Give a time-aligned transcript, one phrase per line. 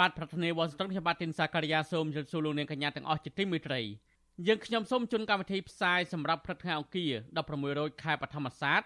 [0.00, 3.80] បាទប្រធានាទីវ៉ាស៊ីនតោនខ្ញុំបាទទីនសាការីយ៉ាសូមជម្រាបសួរលោកនាងកញ្ញាទាំងអស់ជាទីមេត្រី
[4.46, 7.12] យើងខ្ញុំសូមជូនកម្មវិធីផ្សាយសម្រាប់ព្រឹកថ្ងៃអង្គារ
[7.46, 8.80] 16រោចខែបឋមសាទ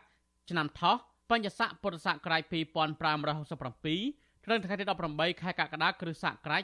[0.50, 0.96] ឆ្នាំថោះ
[1.30, 6.62] បញ្ញស័កពុទ្ធសករាជ2567ត្រូវថ្ងៃទី18ខែកក្កដាគ្រិស្តសករាជ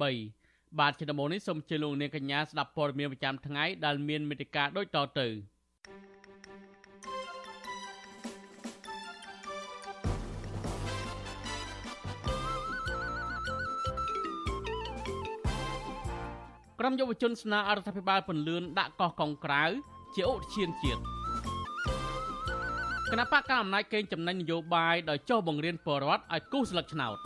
[0.00, 5.28] 2023បាទជាដំបូងនេះសូមជម្រាបលោកនាងកញ្ញាស្ដាប់ព័ត៌មានប្រចាំថ្ងៃដែលមានមេតិការដូចតទៅ
[16.82, 19.64] ក្រុមយុវជនស្នើអរដ្ឋាភិបាលពន្លឿនដាក់កោះកុងក្រៅ
[20.14, 21.00] ជាឧទាហរណ៍ជាតិ
[23.10, 27.16] គណៈបកកណ្ដាលអំណាចកេងចំណេញនយោបាយដោយចុះបង្រៀនពលរដ្ឋឲ្យគូសស្លឹកឆ្នោត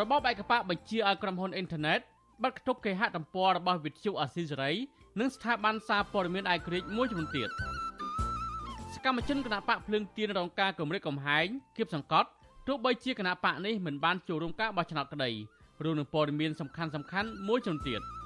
[0.00, 2.00] របបឯកបកបញ្ជាឲ្យក្រុមហ៊ុនអ៊ីនធឺណិត
[2.44, 4.72] បិទគប់គេហទំព័ររបស់វិទ្យុអាស៊ីសេរី
[5.20, 7.48] និងស្ថាប័នសារព័ត៌មានឯករាជ្យមួយចំនួនទៀត
[8.94, 12.28] សកម្មជនគណៈបកភ្លើងទៀនរងការគម្រិតកំហែងគៀបសង្កត់
[12.66, 15.32] ទោះបីជាគណៈបកនេះមិនបានចូលរួមការបោះឆ្នោតក្តី
[15.82, 18.02] រួមនឹងព័ត៌មានសំខាន់សំខាន់មួយចំនួនទៀត។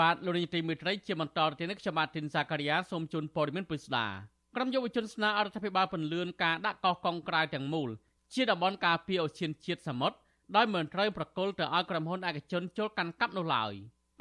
[0.00, 4.06] បាទលោកនាយទីមេត្រីជាបន្តទៅនេះខ្ញុំបាទទីនសាការីយ៉ាសូមជូនព័ត៌មានពិស្ដា
[4.56, 7.90] ក្រុមយុវជនស្នើអរដ្ឋាភិបាលពន្លឿនការដាក់កោះកុងក្រៅទាំងមូល
[8.34, 10.16] ជាតំបន់ការពារអូសៀនជាតិសមុទ្រ
[10.56, 13.72] ដោយមិនត្រូវប្រកុលទៅឲ្យក្រុមហ៊ុនឯកជនចូលកាន់កាប់នោះឡើយ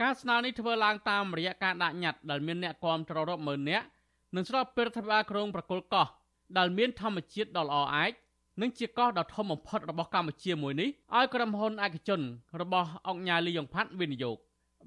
[0.02, 3.86] ការស្នើនេះធ្វើឡើងតាមរយៈការដាក់ញត្តិដែលមានអ្នកគាំទ្ររាប់ម៉ឺននាក់
[4.37, 6.07] និងស្របពេលរដ្ឋាភិបាលក្រុងប្រកុលកោះ
[6.59, 8.13] ដែលមានធម្មជាតិដ៏ល្អឯក
[8.61, 12.21] និងជាកោះដ៏ធំបំផុតរបស់កម្ពុជាមួយនេះឲ្យក្រុមហ៊ុនឯកជន
[12.61, 14.37] របស់អង្គការលីយ៉ុងផាត់វិនិយោគ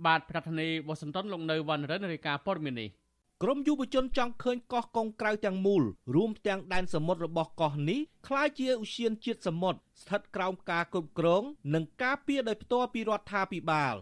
[0.06, 2.90] បាទប្រធានាធិបតីវ៉ាស៊ីនតោនលោកនៅវណ្ណរិនរាយការណ៍ព័ត៌មាននេះ
[3.44, 5.84] ក្រមយុវជនចង់ឃើញកោះកុងក្រៅទាំងមូល
[6.16, 11.44] រួមទាំងដែនសមុទ្ររបស់កោះនេះคล้ายជាឧស្សាហជាតិសមុទ្រស្ថិតក្រោមការគ្រប់គ្រង
[11.74, 13.96] និងការពារដោយផ្ទាល់ពីរដ្ឋាភិបាល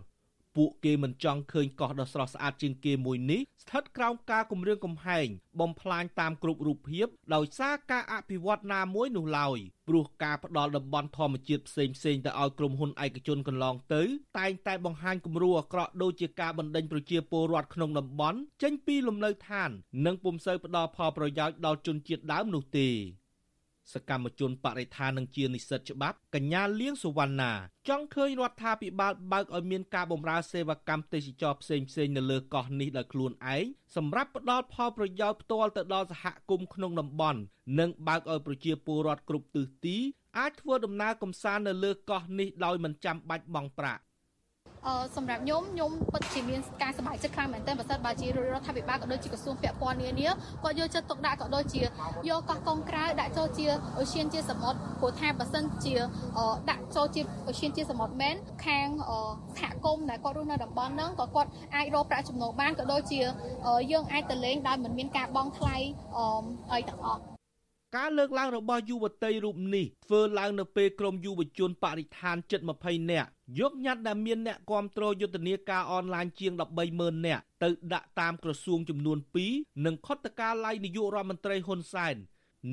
[0.57, 5.27] ពួកគេមិនចង់ឃើញកោះដ៏ស្រស់ស្អាតជាងគេមួយនេះស្ថិតក្រោមការគម្រាមកំហែង
[5.61, 9.59] បំផ្លាញតាមគ្រប់រូបភាពដោយសារការអភិវឌ្ឍណាមួយនោះឡើយ
[9.89, 14.03] ព្រោះការផ្ដល់តំបន់ធម្មជាតិផ្សេងផ្សេងទៅឲ្យក្រុមហ៊ុនឯកជនកន្លងទៅ
[14.39, 19.71] តែងតែបង្ហាញគំរូអាក្រក់ដូចជាការបណ្ដេញប្រជាពលរដ្ឋក្នុងតំបន់ចេញពីលំនៅឋាន
[20.07, 22.89] និងពុំសូវផ្ដល់ផលប្រយោជន៍ដល់ជនជាតិដើមនោះទេ
[23.93, 27.53] សកម្មជនបរិស្ថាននិងជានិស្សិតច្បាប់កញ្ញាលៀងសុវណ្ណា
[27.89, 33.65] ចង់ឃើញរដ្ឋាភិបាលបើកឲ្យមានការបម្រើសេវាកម្មទេសចរផ្សេងផ្សេងនៅលើកោះនេះដោយខ្លួនឯង
[33.97, 37.41] សម្រាប់ផ្ដល់ផលប្រយោជន៍ផ្ទាល់ទៅដល់សហគមន៍ក្នុងតំបន់
[37.79, 39.97] និងបើកឲ្យប្រជាពលរដ្ឋគ្រប់ទិសទី
[40.39, 44.03] អាចធ្វើដំណើរកម្សាន្តនៅលើកោះនេះដោយមិនចាំបាច់បង់ប្រាក់
[45.17, 50.29] សម្រាប់ខ្ញុំខ្ញុំពិតជាមានការសប្បាយចិត្តខ្លាំងមែនទែនបើសិនបើជារដ្ឋាភិបាលក៏ដូចជាក្រសួងពាក់ព័ន្ធនានា
[50.63, 51.83] គាត់យកចិត្តទុកដាក់ក៏ដូចជា
[52.29, 53.67] យកកោះកុងក្រៅដាក់ចូលជា
[53.99, 55.95] អូសៀនជាសមុទ្រព្រោះថាបើសិនជា
[56.71, 58.37] ដាក់ចូលជាអូសៀនជាសមុទ្រមែន
[58.67, 58.87] ខាង
[59.57, 63.21] សហគមន៍ដែលគាត់រស់នៅតំបន់ហ្នឹងក៏គាត់អាចរកប្រាក់ចំណូលបានក៏ដូចជា
[63.93, 65.77] យើងអាចទៅលេងដោយមិនមានការបង់ថ្លៃ
[66.73, 67.36] អីទាំងអស់
[67.95, 76.53] ការលើកឡើងរបស់យុវតីរូបនេះធ្វើឡើងនៅពេលក្រុមយុវជនបរិស្ថានជិត20នាក់យកញត្តិដែលមានអ្នកគាំទ្រយុទ្ធនាការអនឡាញជាង
[76.89, 79.19] 130,000នាក់ទៅដាក់តាមក្រសួងចំនួន
[79.51, 82.17] 2និងខុទ្ទកាល័យនាយករដ្ឋមន្ត្រីហ៊ុនសែន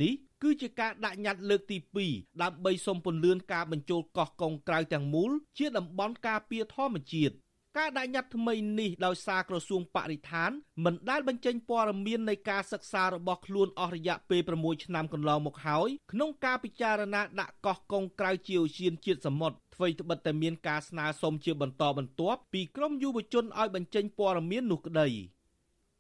[0.02, 0.14] នេះ
[0.44, 1.78] គឺជាការដាក់ញត្តិលើកទី
[2.10, 7.34] 2ដើម្បីសុំពន្លឿនការបញ្ចូលកោះកុងក្រៅទាំងមូលជាតំបន់ការពារធម្មជាតិ
[7.80, 10.52] ការដាក់ញត្តិថ្មីនេះដោយសារក្រសួងបរិស្ថាន
[10.86, 25.08] មិនដែលបញ្ចេញព័ត៌មាននៃការសិក្សារបស់ខ្លួនអស់រយៈពេល6ឆ្នាំកន្លងមកហើយក្នុងការពិចារណាដាក់កោះកុងក្រៅជាឧស្សាហជាតិសមុទ្រអ្វីត្បិតតែមានការស្នើសុំជាបន្តបន្ទាប់ពីក្រមយុវជនឲ្យបញ្ចេញព័ត៌មាននោះក្តី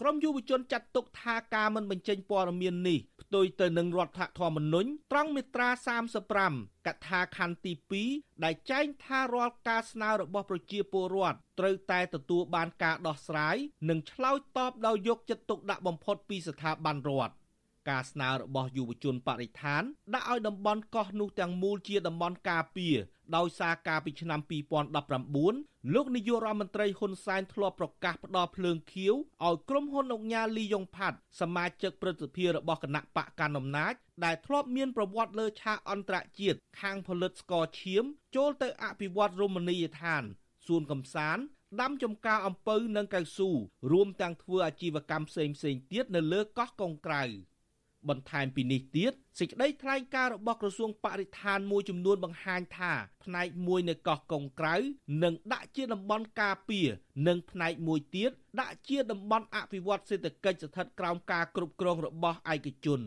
[0.01, 5.69] ក្រមយុវជនចាត់ទុកថាការមិនបញ្ចេញព័ត៌មាននេះផ្ទុយទៅនឹងរដ្ឋធម្មនុញ្ញត្រង់មាត្រា
[6.29, 7.73] 35កថាខណ្ឌទី
[8.07, 13.55] 2ដែលចែងថារាល់ការស្នើរបស់ប្រជាពលរដ្ឋត្រូវតែទទួលបានការដោះស្រាយ
[13.89, 17.33] និងឆ្លើយតបដោយយកចិត្តទុកដាក់បំផុតពីស្ថាប័នរដ្ឋ
[17.89, 22.95] ការស្នើរបស់យុវជនបរិស្ថានដាក់ឲ្យតំបន់កោះនោះទាំងមូលជាតំបន់ការពារ
[23.35, 29.13] ដោយសារការពីឆ្នាំ2019 លោកនាយករដ្ឋមន្ត្រីហ៊ុនសែនធ្លាប់ប្រកាសផ្ដល់ភ្លើងខៀវ
[29.45, 33.93] ឲ្យក្រុមហ៊ុនអង្គការលីយ៉ុងផាត់សមាជិកព្រឹទ្ធសភារបស់គណៈបកកណ្ដាលអំណាច
[34.25, 38.03] ដែលធ្លាប់មានប្រវត្តិលើឆាកអន្តរជាតិខាងផលិតស្ករឈាម
[38.35, 40.23] ចូលទៅអភិវឌ្ឍរមណីយដ្ឋាន
[40.65, 41.43] សួនកំសាន្ត
[41.81, 43.49] ដាំចំការអំពៅនិងកៅស៊ូ
[43.91, 45.55] រួមទាំងធ្វើអាជីវកម្មផ្សេងៗ
[45.91, 47.23] ទៀតនៅលើកោះកុងក្រៅ
[48.09, 54.75] បន្ថែមពីនេះទៀតសេចក្តីថ្លែងការណ៍របស់ក្រសួងបរិស្ថានមួយចំនួនបង្ហាញថាផ្នែកមួយនៃកោះកុងក្រៅ
[55.23, 56.87] នឹងដាក់ជាតំបន់ការពារ
[57.27, 63.01] និងផ្នែកមួយទៀតដាក់ជាតំបន់អភិវឌ្ឍសេដ្ឋកិច្ចស្ថិតក្រោមការគ្រប់គ្រងរបស់ឯកជន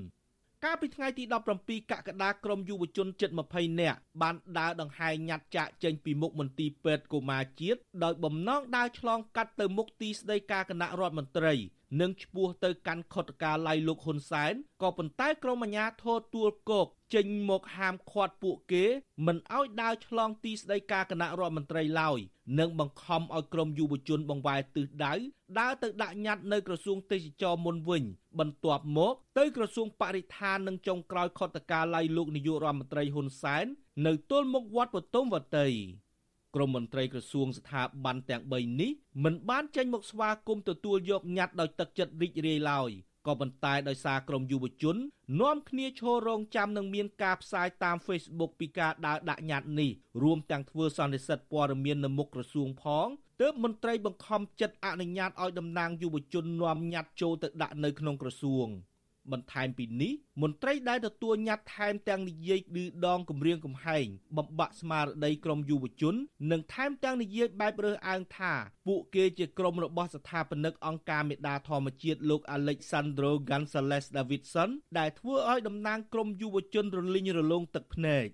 [0.64, 1.24] កាលពីថ្ងៃទី
[1.58, 11.54] 17កក្កដាក្រមយុវជនជិត20នាក់បានដើរដង្ហែញ៉ាត់ចាក់ចេញពីមុខមន្ទីរពេទ្យកុមារជាតិដោយបំណងដើរឆ្លងកាត់ទៅមុខទីស្តីការគណៈរដ្ឋមន្ត្រី
[12.00, 18.84] និងឈ្មោះទៅកាន់ខុទ្ទកាល័យលោកហ៊ុនសែនក៏ប៉ុន្តែក្រមអាជ្ញាធរទួលគោកចេញមកហាមឃាត់ពួកគេ
[19.26, 22.18] មិនឲ្យដើរឆ្លងទីស្តីការគណៈរដ្ឋមន្ត្រីឡើយ
[22.58, 25.14] និងបង្ខំឲ្យក្រមយុវជនបង្វែរទិសដៅ
[25.58, 28.04] ដើរទៅដាក់ញត្តិនៅក្រសួងទេសចរមុនវិញ
[28.38, 33.66] បន្ទាប់មកទៅក្រសួងបរិស្ថាននិងចុងក្រោយខុទ្ទកាល័យលោកនាយករដ្ឋមន្ត្រីហ៊ុនសែន
[34.06, 35.68] នៅទល់មុខវត្តបទុមវតី
[36.56, 38.90] ក្រមមន្ត្រីក្រសួងស្ថាប័នទាំង3នេះ
[39.24, 42.90] មិនបានចេញមកស្វាគមន៍ទទួលយកញត្តិដោយទឹកចិត្តរីករាយឡើយ
[43.26, 44.96] ក៏ប៉ុន្តែដោយសារក្រមយុវជន
[45.40, 49.90] នាំគ្នាឈររងចាំនឹងមានការផ្សាយតាម Facebook ពីការដើរដាក់ញត្តិនេះ
[50.22, 53.08] រួមទាំងធ្វើសន្និសីទព័ត៌មាននៅមុខក្រសួងផង
[53.40, 58.68] ទើបមន្ត្រីបង្ខំចិត្តអនុញ្ញាតឲ្យតំណាងយុវជននាំញត្តិចូលទៅដាក់នៅក្នុងក្រសួង។
[59.32, 60.12] បន្ថែមពីនេះ
[60.42, 64.06] មន្ត្រីដែលទទួលញត្តិថែមទាំងនិយាយឌឺដងគម្រាមកំហែង
[64.36, 66.14] បំបាក់ស្មារតីក្រមយុវជន
[66.50, 68.52] និងថែមទាំងនិយាយបែបរើសអើងថា
[68.86, 78.26] ពួកគេជាក្រុមរបស់ស្ថាបនិកអង្គការមេដាធម្មជាតិលោក Alexandro Gonzalez Davidson ដែលធ្វើឲ្យតំណាងក្រមយុវជនរលីងរលោងទឹកភ្នែក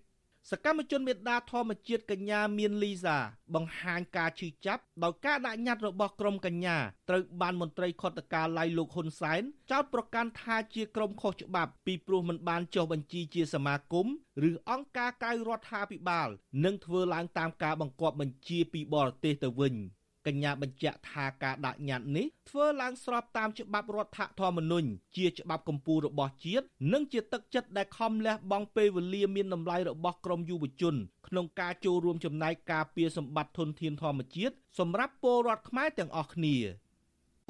[0.50, 3.18] សកម្មជនមេដាធម្មជាតិកញ្ញាមានលីសា
[3.54, 6.76] បង្ហាញការឈឺចាប់ដោយការដាក់ញត្តិរបស់ក្រុមកញ្ញា
[7.08, 14.06] ត្រូវបានមន្ត្រីខុទ្ទកាល័យលោកហ៊ុនសែនចោទប្រកាន់ថាជាក្រុមខុសច្បាប់ពីព្រោះមិនបានចុះបញ្ជីជាសមាគម
[14.48, 16.28] ឬអង្គការក្រៅរដ្ឋាភិបាល
[16.64, 19.74] និងធ្វើឡើងតាមការបង្គាប់បញ្ជាពីបរទេសទៅវិញ។
[20.26, 30.94] កញ្ញាបញ្ជាក់ថាការដាក់ញត្តិនេះធ្វើឡើងស្របតាមច្បាប់រដ្ឋធម្មនុញ្ញជាច្បាប់កម្ពុជារបស់ជាតិនិងជាទឹកចិត្តដែលខំលះបង់ពេលវេលាមានតម្លៃរបស់ក្រមយុវជន
[31.28, 36.56] ក្នុងការចូលរួមចំណែកការពារសម្បត្តិធនធានធម្មជាតិសម្រាប់ពលរដ្ឋខ្មែរទាំងអស់គ្នា។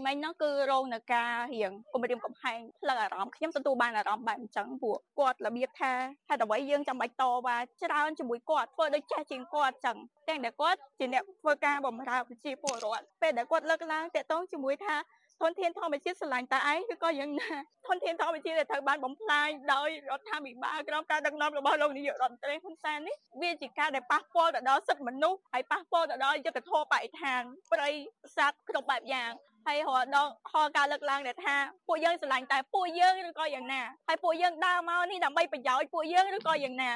[0.07, 5.93] មិញហ្នឹងគឺរងនឹងការរៀងគំរាមកំហែងផ្លូវអារម្មណ៍ខ្ញុំទទួលបានអារម្មណ៍បែបអញ្ចឹងពួកគាត់របៀបថា
[6.29, 9.97] ហេតុអ្វីយើងចាំបាច់តវ៉ាច្រើនជាមួយគាត់ធ្វើដូចចេះជាងគាត់អញ្ចឹង
[10.29, 14.97] ទាំងតែគាត់ជាអ្នកធ្វើការបម្រើប្រជាពលរដ្ឋពេលដែលគាត់លើកឡើងតាក់ទងជាមួយថា
[15.41, 17.53] ធនធានធម្មជាតិស្រឡាញ់តែឯងឬក៏យ៉ាងណា
[17.87, 27.91] ធនធានធម្មជាតិដែលត្រូវបានបំផ្លាញដោយរដ្ឋាភិបាលក្រោមការដឹកនាំរបស់លោកនាយករដ្ឋមន្ត្រីហ៊ុនសែននេះវាជាការដែលប៉ះពាល់ទៅដល់សិទ្ធិមនុស្សហើយប៉ះពាល់ទៅដល់យុត្តិធម៌បរិស្ថានព្រៃ
[28.37, 29.33] សត្វគ្រប់បែបយ៉ាង
[29.67, 31.57] ហើយរហដងខលការលើកឡើងដែលថា
[31.89, 36.93] ពួកយើងស្រឡាញ់តែពួកយើងឬក៏យ៉ាងណាហើយពួកយើងដើរមកនេះដើម្បីប្រយោជន៍ពួកយើងឬក៏យ៉ាងណា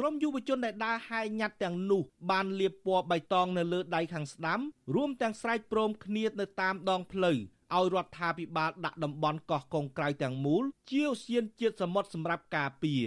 [0.00, 4.60] ក្រុមយុវជនដែលដើរហែញ៉ាត់ទាំងនោះបានលាបពណ៌បៃតងនៅលើដៃខាងស្ដាំ
[4.94, 7.38] រួមទាំងស្រែកព្រមគ្នានៅតាមដងផ្លូវ
[7.74, 13.04] ឲ្យរដ្ឋាភិបាលដាក់តំបន់កោះកុងក្រៅទាំងមូលជាឧស្សាហជាតិសមុទ្រសម្រាប់ការពារ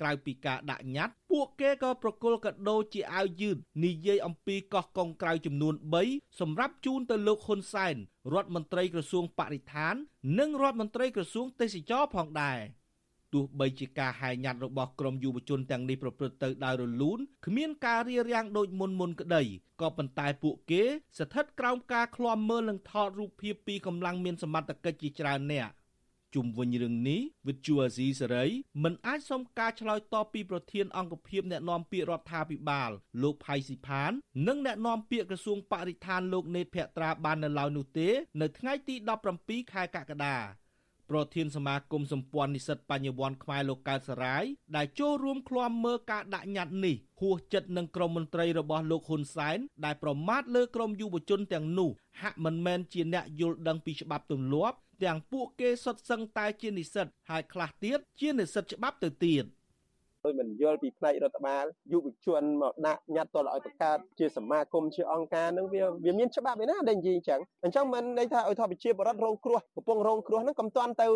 [0.00, 5.74] ក្រៅពីការដាក់ញត្តិពួកគេក៏ប្រគល់កាដូជាអាវយឺតនិយាយអំពីកោះកុងក្រៅចំនួន
[6.06, 7.96] 3សម្រាប់ជូនទៅលោកហ៊ុនសែន
[8.32, 9.94] រដ្ឋមន្ត្រីក្រសួងបរិស្ថាន
[10.38, 12.58] និងរដ្ឋមន្ត្រីក្រសួងទេសចរផងដែរ
[13.32, 19.42] ទោះបីជាការហែញ៉ាត់របស់ក្រមយុវជនទាំងនេះប្រព្រឹត្តទៅដោយរលូនគ្មានការរារាំងដូចមុនមុនក្តី
[19.80, 20.82] ក៏ប៉ុន្តែពួកគេ
[21.18, 25.70] ស្ថិតក្រោមការឃ្លាំមើលនិងថតរូបភាពពីកម្លាំងមានសមត្ថកិច្ចជាច្រើនអ្នក
[26.36, 28.46] ជុំវិញរឿងនេះវិទ្យុអាស៊ីសេរី
[28.82, 32.90] មិនអាចសុំការឆ្លើយតបពីប្រធានអង្គភិបអ្នកណែនាំពាក្យរដ្ឋាភិបាល
[33.22, 34.12] លោកផៃស៊ីផាន
[34.46, 38.08] និងអ្នកណែនាំពាក្យក្រសួងបរិស្ថានលោកណេតភក្ត្រាបាននៅឡើយនោះទេ
[38.40, 38.94] នៅថ្ងៃទី
[39.34, 40.36] 17ខែកក្កដា
[41.10, 44.44] ប្រធានសមាគមសម្ព័ន្ធនិស្សិតបញ្ញវន្តខ្មែរលោកកើតសរាយ
[44.76, 51.90] ដែលចូលរួមឃ្លាំមើលការដាក់ញត្តិនេះហួសចិត្តនឹងក្រមមន្ត្រីរបស់លោកហ៊ុនសែនដែលប្រមាថលើក្រមយុវជនទាំងនោះ
[52.20, 59.44] ហាក់មិនមែនជាអ្នកយល់ដឹងពីច្បាប់ទម្លាប់ ទាំងពួកគេសុទ្ធសឹងតែជានិស្សិតហើយខ្លះទៀតជានិស្សិតច្បាប់ទៅទៀត
[60.26, 71.06] ដោយមិនយល់ពីផ្នែករដ្ឋបាលយុវជនមកដាក់ញត្តិទល់ឲ្យបង្កើតជាសមាគមជាអង្គការនឹងវាវាមានច្បាប់ឯណាដែលនិយាយអញ្ចឹងអញ្ចឹងមិនន័យថាឲ្យថាប្រជាពលរដ្ឋរងគ្រោះកំពុងរងគ្រោះហ្នឹងកំតាន់ទៅ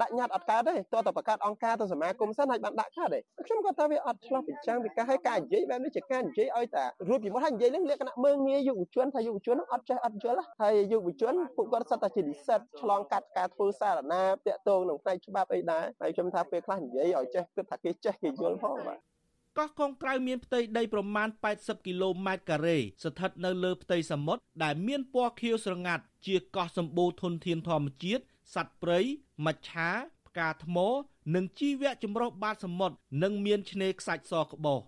[0.00, 18.98] ដាក់ញត្តិអត់កើតទេតើតបង្កើតអង្គការទៅសមាគមសិនហើយបានដាក់កើតទេខ្ញុំគាត់ថាវាអត់ឆ្លោះពីចាំងពីការឲ្យការនិយាយបែបនេះជាការនិយាយឲ្យតែរួចពីមុនហើយនិយាយនឹងលក្ខណៈមើងងាយយុវជនថាយុវជនហ្នឹងអត់ចេះអត់យល់ហើយយុវជនពួកគាត់សិតតែជានិស្សិតឆ្លងកាត់ការធ្វើសារណាតាក់ទងនឹងផ្នែកច្បាប់អីដែរហើយខ្ញុំថាពេលខ្លះនិយាយឲ្យចេះគិតថាគេចេះគេយល់ផងបាទ
[19.58, 28.22] កោះកុងក្រៅមានផ្ទៃដីប្រមាណ80គីឡូម៉ែត្រការ៉េស្ថិតនៅលើផ្ទៃសមុទ្រដែលមានពណ៌ខៀវស្រងាត់ជាកោះសម្បូរធនធានធម្មជាតិ
[28.54, 28.98] សត្វព្រៃ
[29.46, 29.88] មច្ឆា
[30.28, 30.78] ផ្កាថ្ម
[31.34, 34.80] និងជីវៈចម្រុះបាតសមុទ្រនិងមានឆ្នេរខ្សាច់សក្បោស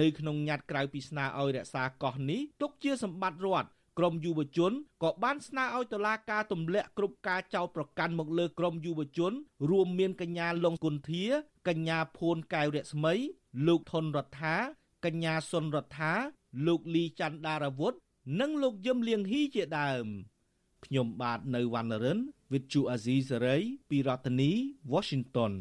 [0.00, 9.32] នៅក្នុងញត្តិក្រៅពីស្នើឲ្យរក្សាកោះនេះទុកជាសម្បត្តិរដ្ឋក្រមយុវជនក៏បានស្នើឲ្យតុលាការទម្លាក់គ្រប់ការចោទប្រកាន់មកលើក្រមយុវជន
[9.70, 11.24] រួមមានកញ្ញាលងគុន្ធា
[11.68, 13.14] កញ្ញាភួនកែវរស្មី
[13.66, 14.56] លោកថនរដ្ឋា
[15.04, 16.12] កញ្ញាសុនរដ្ឋា
[16.66, 17.94] លោកលីច័ន្ទដារាវុធ
[18.40, 20.06] និងលោកយឹមលៀងហ៊ីជាដើម
[20.84, 22.18] ខ្ញុំបាទនៅវណ្ណរិន
[22.50, 24.50] With Chu Azizi Saray ពីរដ្ឋធានី
[24.92, 25.52] Washington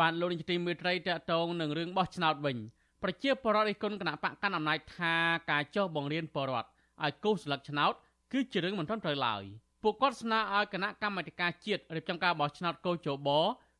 [0.00, 2.56] បានលោកនាយកទីមេត្រីតកតងនឹងរឿងបោះឆ្នោតវិញ
[3.02, 5.14] ប្រជាពលរដ្ឋឯគុណគណៈបកកាន់អំណាចថា
[5.50, 6.68] ការចុះបង្រៀនពលរដ្ឋ
[7.04, 7.92] ឲ្យគូសស្លឹកឆ្នោត
[8.32, 9.42] គឺជារឿងមិនទាន់ត្រូវឡើយ
[9.82, 13.28] ពួកគាត់ស្នើឲ្យគណៈកម្មាធិការជាតិរៀបចំការបោះឆ្នោតកោជប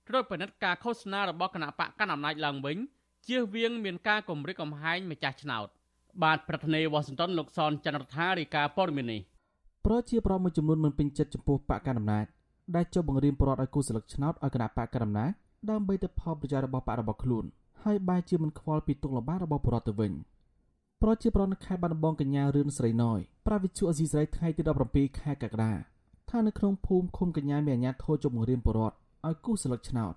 [0.09, 2.77] ត្រួតពិនិត្យការឃោសនារបស់គណៈបកកាន់អំណាចឡើងវិញ
[3.27, 5.69] ជៀសវាងមានការគម្រិតកំហែងម្ចាស់ឆ្នោត
[6.23, 9.21] បាទប្រធានាធិបតីវ៉ាស៊ីនតោនលោកសនចន្ទរដ្ឋារាយការណ៍ព័ត៌មាននេះ
[9.87, 12.27] ប្រជាប្រដ្ឋមួយចំនួនមិនពេញចិត្តចំពោះបកកណ្ដាលអំណាច
[12.77, 15.31] ដែលចុះបង្រៀនប្រដ្ឋឲ្យគូសស្លឹកឆ្នោតឲ្យគណៈបកកណ្ដាលអំណាច
[15.71, 17.45] ដើម្បីទៅផលប្រយោជន៍របស់បករបស់ខ្លួន
[17.85, 20.13] ហើយបែរជាមិនខ្វល់ពីទុកលំបាករបស់ប្រជាពលរដ្ឋទៅវិញ
[21.03, 25.73] ប្រជាប្រដ្ឋនៅខេត្តបាត់ដំបងកញ្ញារឿនស្រីណយប្រាវិទ្យុអេស៊ីសរ៉ៃថ្ងៃទី17ខែកក្កដា
[26.31, 28.97] ថានៅក្នុងភូមិឃុំកញ្ញាមានអាជ្ញាធរជុំបង្រៀនប្រជាពលរដ្ឋ
[29.27, 30.15] ឲ្យគូសស្លឹកឆ្នោត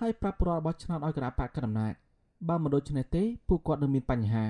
[0.00, 1.94] ហើយប្រាប់ប្រជាពលរដ្ឋរបស់ឆ្នោតឲ្យគណៈបកកណ្ដាលអំណាច
[2.48, 4.46] បើមិនដូច្នេះទេពួកគាត់នឹងមានបញ្ហា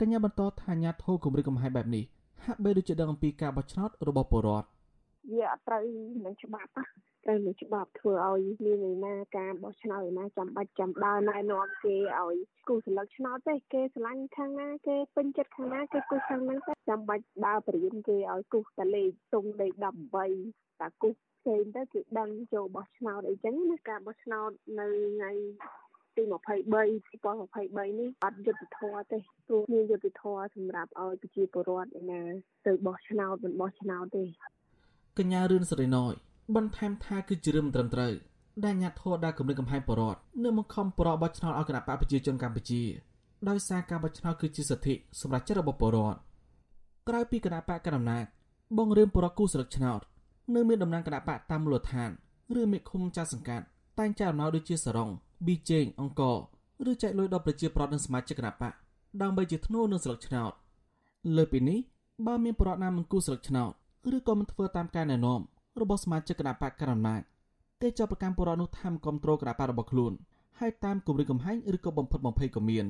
[0.00, 2.04] កញ្ញាបន្តថាអាញាធរគម្រិតកំហែងបែបនេះ
[2.44, 4.68] ហាក់បីដូចជាដឹងអំពីការបោះឆ្នោតរបស់ពលរដ្ឋ
[5.32, 5.82] វាអត់ត្រូវ
[6.24, 6.70] នឹងច្បាប់
[7.24, 12.36] ត្រូវនឹងច្បាប់ធ្វើឲ្យមានឯណាការបោះឆ្នោតឯណាចាំបាច់ចាំដើរណែនាំគេឲ្យ
[12.68, 19.72] គូសន្លឹកឆ្នោតទេគេស្រឡាញ់ខាងណាគេពេញចិត្តខាងណាគេគូសខាងហ្នឹងទេចាំបាច់ដើរបរៀនគេឲ្យគូសតលេខទុងលេខ
[20.26, 24.50] 18តាគូសផ្សេងទៅគេដឹងចូលបោះឆ្នោតអីចឹងណាការបោះឆ្នោត
[24.80, 25.30] នៅថ្ងៃ
[26.16, 32.22] ទី23 2023នេះអត់យុទ្ធធរទេព្រោះមានយុទ្ធធរសម្រាប់ឲ្យប្រជាពលរដ្ឋឯណា
[32.66, 34.24] ទៅបោះឆ្នោតមិនបោះឆ្នោតទេ
[35.18, 36.12] កញ្ញារឿនសេរីណយ
[36.56, 38.12] បន្ថែមថាគឺជារឿងមិនត្រឹមត្រូវ
[38.64, 42.82] ដែលអាញាធរដែលគម្រិតកំហែងបរតនៅមកខំបរបោះឆ្នោតឲ្យគណៈបកប្រជាជនកម្ពុជា
[43.48, 46.16] ដោយសារការបោះឆ្នោតគឺជាសិទ្ធិសម្រាប់ចិត្តរបស់បរត
[47.08, 48.24] ក្រៅពីគណៈបកកណ្ដាលអំណាច
[48.78, 50.00] បងរឿងបរតគូស្លឹកឆ្នោត
[50.54, 52.10] នៅមានតំណាងគណៈបកតាមមូលដ្ឋាន
[52.60, 53.64] ឬមេឃុំចាស់សង្កាត់
[53.98, 55.10] តែងចែកអំណោយដូចជាសរង
[55.46, 56.22] ប៊ីចេងអង្គ
[56.90, 58.72] ឬចែកលុយដល់ប្រជាប្រដ្ឋនិងសមាជិកគណៈបក
[59.22, 60.52] ដើម្បីជាធ្នូនឹងស្លឹកឆ្នោត
[61.36, 61.78] លើពីនេះ
[62.26, 63.72] បើមានប្រដ្ឋណាមិនគូស្លឹកឆ្នោត
[64.16, 65.40] ឬក៏មិនធ្វើតាមការណែនាំ
[65.80, 67.22] របស់សមាជិកគណៈបកកណ្ដាលអំណាច
[67.82, 70.12] គេចាប់ប្រកាន់ប្រដ្ឋនោះថាមគ្រប់គ្រងគណៈបករបស់ខ្លួន
[70.58, 72.86] ហើយតាមគម្រិតកំហែងឬក៏បំផិតបំភ័យក៏មាន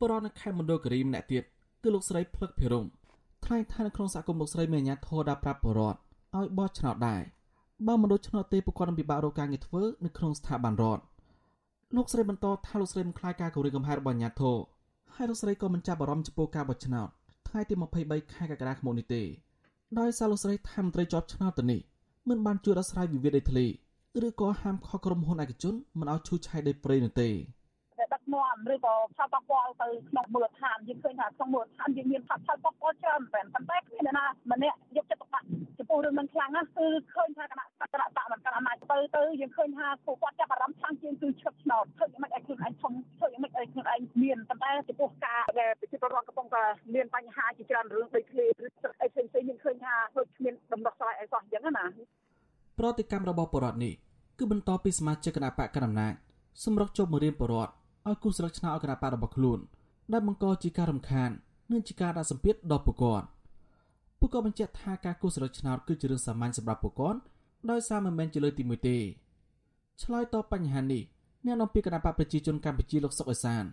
[0.00, 1.42] ប្រដ្ឋនៅខេត្តមណ្ឌលគិរីម្នាក់ទៀត
[1.82, 2.86] គឺលោកស្រីភ្លឹកភិរម
[3.44, 5.98] ថ្លែងថានៅក្នុងសហគមន៍លោកស្រីមានអាញាធរដាក់ប្រាប់ប្រដ្ឋ
[6.36, 7.22] ឲ្យបោះឆ្នោតដែរ
[7.86, 11.02] បើមិនដូច្នោះទេពួកគាត់នឹងពិបាករកការងារធ្វើនៅក្នុងស្ថាប័នរដ្ឋ
[11.96, 14.56] លោកស្រីបន្តថាលោកស្រីមិនខ្លាចការគម្រាមកំហែងរបស់អាញាធរ
[15.14, 17.08] ហើយលោកស្រីក៏មិនចាប់អារម្មណ៍ចំពោះការបោះឆ្នោត
[17.48, 19.22] ថ្ងៃទី23ខែកក្កដាឆ្នាំនេះទេ
[19.98, 21.80] ដោយសារលោកស្រីថាមន្ត្រីជាប់ឆ្នោតទៅនេះ
[22.28, 23.66] មិនបានជួយដោះស្រាយវិវាទដីធ្លី
[24.26, 27.28] ឬក៏ហាមខុសក្រុមហ៊ុនឯកជនមិនឲ្យឈូសឆាយដីព្រៃនោះទេ
[28.28, 35.46] ដឹកនាំឬក៏ផលប៉ះពាល់ទៅក្នុងមូលដ្ឋានយើងឃើញថាក្នុងមូលដ្ឋានយើងមានផលប៉ះពាល់ច្រើនមែនប៉ុន្តែគ្មានអ្នកណាម្នាក់យកចិត្តទុកដាក់
[35.78, 48.66] ចំពោះរឿងនឹងខ្លាំងណាស់គឺឃើញថាគណៈគណៈបកមិនកាន់អំណាចទៅទៅយើងឃើញថាពួកគាត់ចាប់អារម្មណ៍ខ្លាំងជាងគឺឈឹកឆ្នោតធ្វើយ៉ាងម៉េចឲ្យខ្លួនឯងធំធ្វើយ៉ាងម៉េចឲ្យខ្លួនឯងមានប៉ុន្តែចំពោះការដែលប្រជាពលរដ្ឋកំពុងតែមានបញ្ហាជាច្រើនរឿងដូចគ្នាឬ
[49.02, 51.84] អីផ្សេងផ្សេងយើងឃើញថាដូចគ្មានដំណោះស្រាយអីសោះអញ្ចឹងណា
[52.78, 53.94] ប្រតិកម្មរបស់បរដ្ឋនេះ
[54.38, 56.14] គឺបន្តពីសមាជិកគណៈបកកណ្ដាលអំណាច
[56.64, 57.72] សម្រុកចូលមករៀនបរដ្ឋ
[58.06, 59.58] ឲ្យគូស្លឹកឆ្នោតឲ្យគណៈបករបស់ខ្លួន
[60.12, 61.30] ដែលបង្កជាការរំខាន
[61.72, 63.26] និងជាការដាក់សម្ពាធដល់ពួកគាត់
[64.18, 67.20] ពួកគាត់បញ្ជាក់ថាការគូស្លឹកឆ្នោតគឺជារឿងសាមញ្ញសម្រាប់ពួកគាត់
[67.70, 68.98] ដោយសារមិនមែនជាលើកទី1ទេ
[70.02, 71.02] ឆ្លើយតបបញ្ហានេះ
[71.46, 73.64] អ្នកនាំពាក្យគណៈបកប្រជាជនកម្ពុជាលោកសុកអេសាន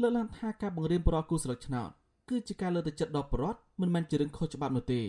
[0.00, 1.90] លើកឡើងថាការបង្រៀនប្រគូស្លឹកឆ្នោត
[2.28, 5.02] គឺជាការលើកទឹកចិត្តដល់ប្រជាពលរដ្ឋមិនមែនជារឿងខុសច្បាប់នោះទេ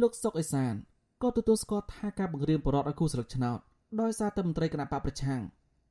[0.00, 0.74] លោកសុកអេសាន
[1.22, 3.58] ក៏ទទួលស្គាល់ថាការបង្រៀនប្រជាពលរដ្ឋឲ្យគូស្លឹកឆ្នោត
[4.00, 5.40] ដោយសារតែមន្ត្រីគណៈបកប្រឆាំង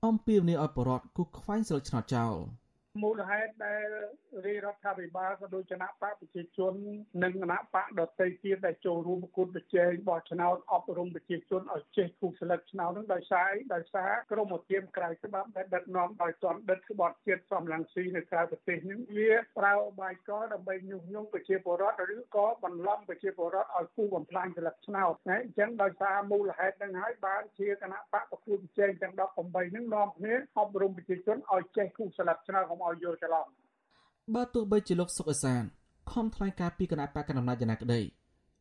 [0.06, 2.36] អំពាវនាវឲ្យប្រជាពលរដ្ឋគូខ្វែងស្លឹកឆ្នោតចោល
[3.02, 3.88] មូលហេតុដែល
[4.46, 6.74] រាជរដ្ឋាភិបាលក៏ដូចគណៈបកប្រជាជន
[7.24, 29.14] និងគណៈបកដទៃទៀតដែលចូលរួមប្រគួតប្រជែងបោះឆ្នោតអប់រំប្រជាជនឲ្យចេះគូស្លឹកឆ្នោតនឹងដោយសារដោយសារក្រមឧទាមក្រៅច្បាប់ដែលដឹកនាំដោយទណ្ឌិតក្បត់ជាតិសំឡងស៊ីនៅក្រៅប្រទេសនឹងវាប្រើបាយកលដើម្បីញុះញង់ប្រជាពលរដ្ឋឬក៏បន្លំប្រជាពលរដ្ឋឲ្យគូបំផ្លាញស្លឹកឆ្នោតណាអញ្ចឹងដោយសារមូលហេតុនឹងហើយបានជាគណៈបកប្រគួតប្រជែងទាំង
[29.46, 33.48] 18នឹងនាំគ្នាអប់រំប្រជាជនឲ្យចេះគូស្លឹកឆ្នោតកុំឲ្យយល់ច្រឡំ
[34.36, 35.63] បើទោះបីជាលោកសុកអេសាន
[36.12, 38.01] ខំថ្លែងការពីគណៈបកកណ្ដាលអំណាចយ៉ាងណាក្តី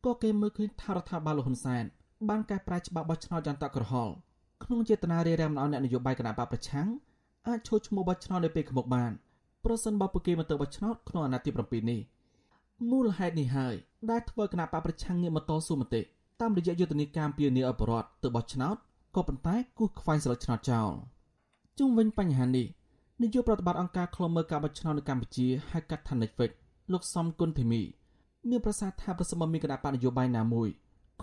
[0.05, 1.83] ក៏គេមើលឃើញថារដ្ឋាភិបាលលោកហ៊ុនសែន
[2.29, 4.13] បានកែប្រែច្បាប់បោះឆ្នោតយ៉ាងតក់ក្រហល់
[4.63, 6.87] ក្នុងចេតនារារាំងមិនឲ្យអ្នកនយោបាយគណៈបកប្រឆាំង
[7.47, 9.11] អាចឈោះឈ្មោះបោះឆ្នោតនៅពេលខាងមុខបាន
[9.65, 11.51] ប្រសិនបើពួកគេមិនទៅបោះឆ្នោតក្នុងអាណត្តិទី
[11.85, 11.99] 7នេះ
[12.89, 13.75] មូលហេតុនេះហើយ
[14.11, 16.01] ដែលធ្វើគណៈបកប្រឆាំងងាកមកតស៊ូមតិ
[16.41, 18.75] តាមរយៈយុទ្ធនាការពៀនីអបរដ្ឋទៅបោះឆ្នោត
[19.15, 20.91] ក៏ប៉ុន្តែគូសខ្វែងស្លឹកឆ្នោតចោល
[21.77, 22.65] ជុំវិញបញ្ហានេះ
[23.21, 26.51] នាយកប្រតិបត្តិអង្គការឃ្លាំមើលការបោះឆ្នោតនៅកម្ពុជាហៅកាត់ថា Netflix
[26.91, 27.81] លោកសំគុណធីមី
[28.49, 30.69] មានប្រសាសន៍ថាប្រសិនបើមានគណៈបកនយោបាយណាមួយ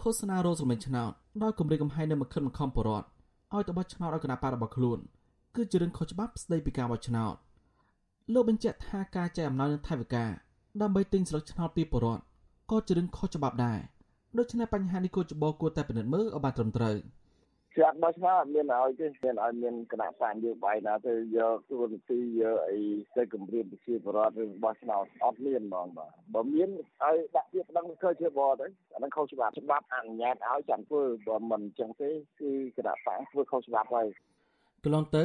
[0.01, 1.11] ឃោសនារោគសម្លេងឆ្នោត
[1.43, 4.99] ដោយគម្រិតកំហែងនៅមកខិតមកខំបរតឲ្យទៅបោះឆ្នោតឲ្យគណៈបករបស់ខ្លួន
[5.57, 7.35] គឺជារឿងខុសច្បាប់ស្ដីពីការបោះឆ្នោត
[8.33, 10.25] លោកបញ្ជាក់ថាការចែកអំណោយនឹងថវិកា
[10.83, 12.21] ដើម្បីទិញស្លឹកឆ្នោតពីបរត
[12.71, 13.79] ក៏ជារឿងខុសច្បាប់ដែរ
[14.39, 16.97] ដូច្នេះបញ្ហានេះគួរច្បោគួរតែពិនិត្យមើលឲ្យបានត្រឹមត្រូវ
[17.79, 22.81] ជាក់បោះឆ្នោតអត់មានឲ្យទេមានឲ្យមានគណៈបកនយោបាយណាទៅយកទួនាទីយកអី
[23.17, 26.69] ទៅគម្រាមប្រជាពលរដ្ឋឬបោះឆ្នោតអត់មានហ្មងបាទបើមាន
[27.05, 32.11] ឲ្យដាក់ជាប្តឹងធ្វើជាបទៅអានឹងខុសច្បាប់ច្បាប់អនុញ្ញាតឲ្យចាំធ្វើបើមិនអញ្ចឹងទេ
[32.41, 34.07] គឺគណៈបកធ្វើខុសច្បាប់ហើយ
[34.85, 35.25] កន្លងទៅ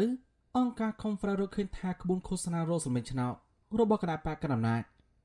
[0.58, 3.34] អង្គការ Conference រកឃើញថាក្បួនឃោសនារោសម្លេងឆ្នោត
[3.80, 4.84] របស់គណៈបកកណ្ដាលអំណាច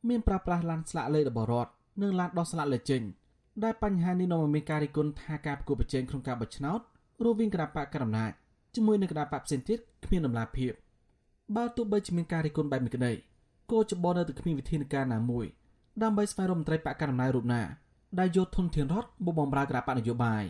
[0.08, 3.02] មានប្រើប្រាស់ឡានស្លាកលេខរបស់រដ្ឋនិងឡានដោះស្លាកលេខចេញ
[3.64, 6.80] ដែលបញ្ហានេះនាំឲ្យមានការរិះគន់ថាការប្រកួតប្រជែងក្នុងការបោះឆ្នោត
[7.24, 8.32] រវាងគណៈបកកណ្ដាលអំណាច
[8.74, 10.72] ជាមួយនឹងគណៈបកផ្សេងទៀតគ្មានដំណាភាព
[11.56, 13.12] បើទោះបីជាមានការរិះគន់បែបនេះក្តី
[13.70, 15.46] ក៏ច្បល់នៅតែគ្មានវិធានការណាមួយ
[16.02, 17.62] ដើម្បីស្វែងរកមន្ត្រីបកកណ្ដាលអំណាចរូបណា
[18.18, 20.44] ដែលយកធនធានរដ្ឋមកបំរើគណៈបកនយោបាយ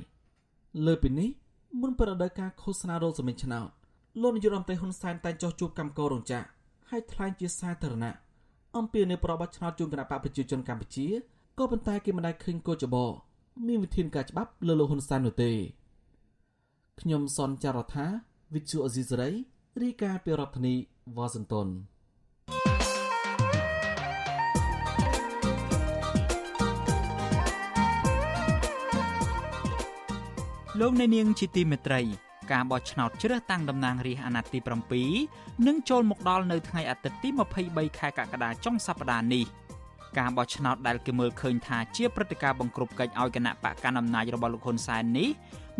[0.86, 1.28] លើពីនេះ
[1.80, 3.68] មុនប្រដៅការឃោសនារោគសម្លេងឆ្នោត
[4.22, 6.46] លោកនាយករដ្ឋមន្ត្រីហ៊ុនសែនតែងចោះជួបកម្មកររោងចក្រ
[6.90, 8.14] ហើយថ្លែងជាសាធារណៈ
[8.76, 11.06] អំពីនៅប្រវត្តិឆ្នោតជូនគណៈបកប្រជាជនកម្ពុជា
[11.58, 12.96] ក៏ប៉ុន្តែគេមិនដែលឃើញកោចប
[13.66, 15.52] មានវិធានការច្បាប់លើលោកហ៊ុនសែននោះទេ
[17.04, 18.06] ខ្ញុំសនចាររថា
[18.54, 19.30] វិទ្យុអេស៊ីសរ៉ៃ
[19.82, 20.74] រាយការណ៍ពីរដ្ឋធានី
[21.16, 21.68] វ៉ាស៊ីនតោន
[30.80, 32.00] លោកអ្នកនាងជាទីមេត្រី
[32.52, 34.58] ការបោះឆ្នោតជ្រើសតាំងតំណាងរាស្ត្រអាណត្តិទី
[35.12, 37.28] 7នឹងចូលមកដល់នៅថ្ងៃអាទិត្យទី
[37.64, 39.44] 23ខែកក្កដាចុងសប្តាហ៍នេះ
[40.18, 45.28] ការបោះឆ្នោតដែលគេមើលឃើញថាជាព្រឹត្តិការណ៍បង្ក្រប់កិច្ចឲ្យគណៈបកកណ្ដាលអំណាចរបស់លោកហ៊ុនសែននេះ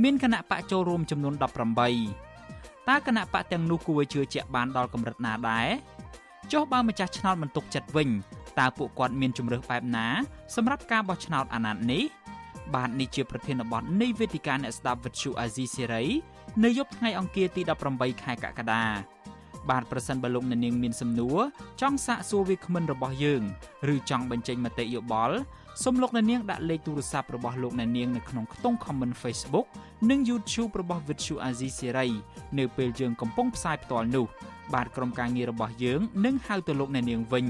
[0.03, 5.69] មានគណៈបកចូលរួមចំនួន18តើគណៈបកទាំងនោះគួរជឿជាក់បានដល់កម្រិតណាដែរ
[6.53, 8.09] ចុះបើម្ចាស់ឆ្នោតមិនទុកចិត្តវិញ
[8.59, 10.07] តើពួកគាត់មានជំរើសបែបណា
[10.57, 12.03] សម្រាប់ការបោះឆ្នោតអាណត្តិនេះ
[12.75, 16.05] បាទនេះជាប្រធានបទនៃវេទិកាអ្នកស្ដាប់វិទ្យុអាស៊ីសេរី
[16.65, 18.85] នៅយប់ថ្ងៃអង្គារទី18ខែកក្កដា
[19.71, 21.39] បាទប្រសិនបើលោកអ្នកនាងមានសំណួរ
[21.81, 23.43] ចង់សាកសួរវាគ្មិនរបស់យើង
[23.95, 25.37] ឬចង់បញ្ចេញមតិយោបល់
[25.83, 29.67] សូមលោកអ្នកនាងដាក់លេខទូរស័ព្ទរបស់លោកអ្នកនាងនៅក្នុងខ្ទង់ comment Facebook
[30.11, 32.11] និង YouTube របស់ Vuthu Azizi Serai
[32.59, 34.27] នៅពេលយើងកំពុងផ្សាយផ្ទាល់នោះ
[34.75, 37.47] បាទក្រុមការងាររបស់យើងនឹងហៅទៅលោកអ្នកនាងវិញ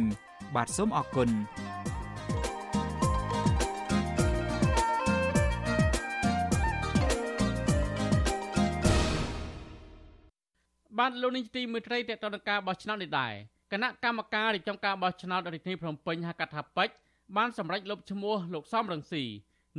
[0.57, 1.29] បាទសូមអរគុណ
[11.03, 13.33] បាទលោកនាយកទីមេត្រីតេតនការបោះឆ្នោតនេះដែរ
[13.73, 16.95] គណៈកម្មការរៀបចំការបោះឆ្នោតរាជធានីភ្នំពេញហៅកាត់ថាពេជ្រ
[17.37, 19.25] បានសម្រេចលុបឈ្មោះលោកសំរងស៊ី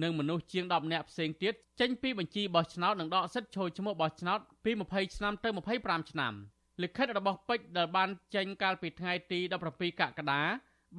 [0.04, 6.34] និងមនុស្សជាង10នាក់ផ្សេងទៀតចេញពីបញ្ជីបោះឆ្នោតនិងដកសិទ្ធិចូលឈ្មោះបោះឆ្នោតពី20ឆ្នាំទៅ25ឆ្នាំ
[6.82, 10.42] លិខិតរបស់ពេជ្រដែលបានចេញកាលពីថ្ងៃទី17កក្កដា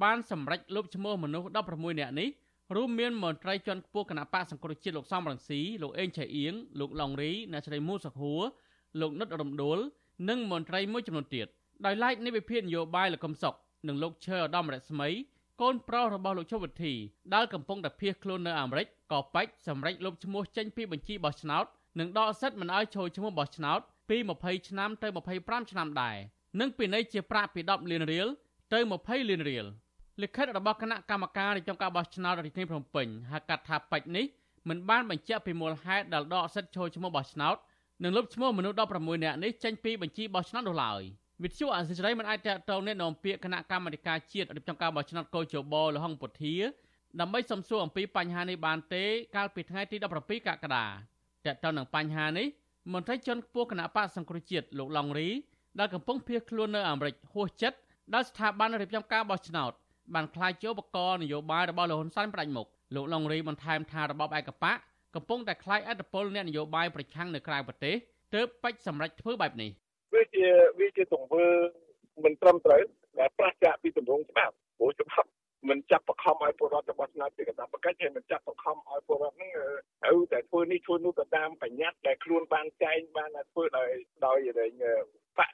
[0.03, 2.29] បានសម្រេចលុបឈ្មោះមនុស្ស16នាក់នេះ
[2.75, 8.41] រួមមានមន្ត្រីជាន់ខ្ពស់គណៈបកសង្គ្រោះជាតិលោកសំរងស៊ីលោកអេងឆៃអៀងលោកឡុងរីអ្នកស្រីមូសុខួរ
[9.01, 9.79] លោកនិតរំដួល
[10.29, 11.47] និងមន្ត្រីមួយចំនួនទៀត
[11.85, 13.53] ដោយឡែកនៃវិភាគនយោបាយលោកកឹមសុខ
[13.87, 15.09] និងលោកឈើឧត្តមរស្មី
[15.61, 16.93] កូនប្រុសរបស់លោកជុវិធី
[17.33, 21.65] ដែលកំពុងតែភៀសខ្លួននៅអាមេរិកក៏បាច់សម្រេចលុបឈ្មោះចេញពីបញ្ជីបោះឆ្នោត
[21.99, 25.07] និងដកសិទ្ធិមិនឲ្យចូលឈ្មោះបោះឆ្នោតពី20ឆ្នាំទៅ
[25.39, 26.17] 25ឆ្នាំដែរ
[26.59, 28.27] និងពិន័យជាប្រាក់ពី10លានរៀល
[28.73, 29.65] ទៅ20លានរៀល
[30.21, 34.25] លិខិតរបស់គណៈកម្មការរៀបចំការបោះឆ្នោតរាជធានីភ្នំពេញហៅកាត់ថាបាច់នេះ
[34.69, 37.55] មិនបានបញ្ជាក់ពីមូលហេតុដែលដកសិទ្ធិចូលឈ្មោះបោះឆ្នោត
[38.03, 41.01] និងលុបឈ្មោះមនុស្ស16នាក់នេះចេញពីបញ្ជីបោះឆ្នោតនោះឡើយ
[41.43, 46.55] វិទ្យុអសិរ័យមិនអាចតតងអ្នកនាំពាក្យគណៈកម្មាធិការជាតិរៀបចំការបោះឆ្នោតកោជបលហុងពុធា
[47.19, 49.03] ដើម្បីសំសួរអំពីបញ្ហានេះបានទេ
[49.35, 50.85] កាលពីថ្ងៃទី17កក្កដា
[51.45, 52.47] តើតើនឹងបញ្ហានេះ
[52.93, 55.29] មន្ត្រីជាន់ខ្ពស់គណៈបកសង្គ្រោះជាតិលោកឡុងរី
[55.79, 57.77] ដែលកំពុងភៀសខ្លួននៅអាមេរិកហួសចិត្ត
[58.13, 59.71] ដោយស្ថាប័នរៀបចំការបោះឆ្នោត
[60.13, 64.77] បានខ្លាចជាឧបករណ៍នយោបាយរបស់លោកហ៊ុនសែនផ្ដាច់មុខលោកឡុងរីបន្ថែមថារបបឯកបក
[65.15, 67.95] កំពុងតែខ្លាចអធិបុលអ្នកនយោបាយប្រឆាំងនៅក្រៅប្រទេស
[68.35, 69.69] ទើបបាច់សម្រេចធ្វើបែបនេះ
[70.13, 70.47] វាជា
[70.79, 71.45] វាជាទង្វើ
[72.23, 72.81] មិនត្រឹមត្រូវ
[73.19, 75.27] ដែលប្រឆាំងពីទម្រង់ច្បាប់ព្រោះច្បាប់
[75.69, 79.51] មិនចាប់បខំឲ្យពលរដ្ឋរបស់ស្នាពីកតាបកិច្ចហើយមិនចាប់បខំឲ្យពលរដ្ឋហ្នឹង
[80.03, 83.89] ត្រូវតែធ្វើនេះធ្វើនោះទៅតាមបញ្ញត្តិដែលខ្លួនបានចែងបានធ្វើដោយ
[84.25, 84.73] ដោយរែង
[85.39, 85.51] បក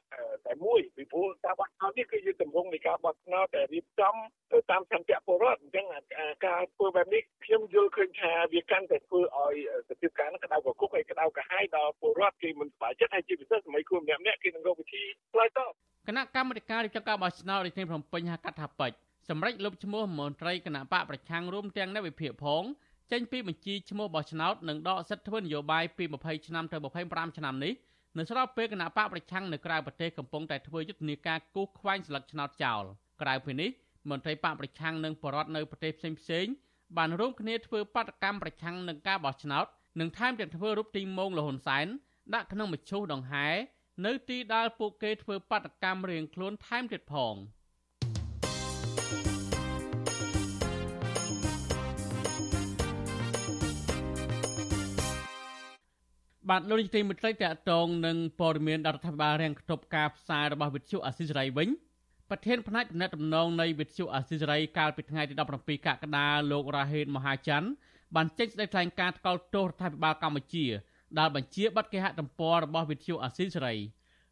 [0.47, 4.15] តែមួយពីព្រោះការបោះឆ្នោតនេះគឺជាទម្រង់នៃការបោះឆ្នោតដែលរៀបចំ
[4.51, 5.85] ទៅតាមសន្តិពលរដ្ឋអញ្ចឹង
[6.47, 9.55] ការធ្វើបែបនេះខ្ញុំយល់ឃើញថាវាកាន់តែធ្វើឲ្យ
[9.89, 15.71] សភាពការនឹងក្តៅកគុកហើយក្តៅកាហាយដល់ពលរដ្ឋគេមិនសប្បាយចិត្តហើយជាពិសេសសម័យខ្លួនម្នាក់ម្នាក់គេនឹងរកវិធីឆ្លើយតប
[16.07, 18.97] គណៈកម្មាធិការរៀបចំការបោះឆ្នោតរាជធានីភ្នំពេញហៅកាត់ថាពេជ្រ
[19.29, 22.63] សម្រាប់លុបឈ្មោះមន្ត្រីគណៈបកប្រឆាំងរួមទាំងអ្នកវិភាគផង
[23.11, 27.73] ចេញពីបញ្ជីឈ្មោះបោះឆ្នោតនិងដកសិទ្ធិធ្វើនយោបាយពី20ឆ្នាំទៅ25ឆ្នាំនេះ
[28.17, 32.83] នៅស្របពេលគណៈបកប្រឆាំងនៅក្រៅប្រទេសកំពុងតែធ្វើយុទ្ធនាការគូសខ្វែងស្លឹកឆ្នោតចោល
[33.21, 33.69] ក្រៅពីនេះ
[34.09, 36.53] មន្ត្រីបកប្រឆាំងនិងបរដ្ឋនៅប្រទេសផ្សេងៗ
[36.97, 39.65] បានរួមគ្នាធ្វើបាតកម្មប្រឆាំងនឹងការបោះឆ្នោត
[39.99, 41.87] និងថែមទាំងធ្វើរូបទីមងលហ៊ុនសែន
[42.33, 43.47] ដាក់ក្នុងមឈូសដង្ហែ
[44.05, 47.35] នៅទីដែលពួកគេធ្វើបាតកម្មរៀងខ្លួនថែមទៀតផង។
[56.51, 61.69] បាទលោកនាយកទីមេត្រីតកតងនឹងព័ត៌មានរដ្ឋាភិបាលរាំងខ្ទប់ការផ្សាយរបស់វិទ្យុអាស៊ីសេរីវិញ
[62.29, 67.69] ប្រធានផ្នែកដំណើរដំណងនៃវិទ្យុអាស៊ីសេរីកាលពីថ្ងៃទី17កក្កដាលោករ៉ាហេតមហាច័ន្ទ
[68.15, 70.65] បានចេញសេចក្តីថ្លែងការណ៍ថ្កោលទោសរដ្ឋាភិបាលកម្ពុជា
[71.19, 73.75] ដែលបញ្ជាប័ណ្ណគេហទំព័ររបស់វិទ្យុអាស៊ីសេរី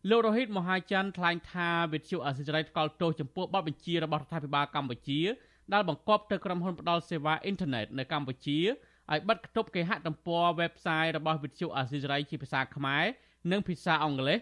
[0.10, 5.22] លោករ៉ាហេតមហាច័ន្ទថ្លែងថាវិទ្យុអាស៊ីសេរីថ្កោលទោសចំពោះប័ណ្ណបញ្ជារបស់រដ្ឋាភិបាលកម្ពុជា
[5.74, 8.60] ដែលបង្កប់ទៅក្រុមហ៊ុនផ្ដល់សេវាអ៊ីនធឺណិតនៅកម្ពុជា
[9.14, 13.04] ឲ្យបិទគប់គេហទំព័រ website របស់វិទ្យុអាស៊ីសេរីជាភាសាខ្មែរ
[13.52, 14.40] និងភាសាអង់គ្លេស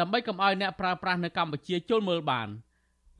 [0.00, 2.48] ដើម្បីកុំឲ្យអ្នកប្រើប្រាស់នៅកម្ពុជាចូលមើលបាន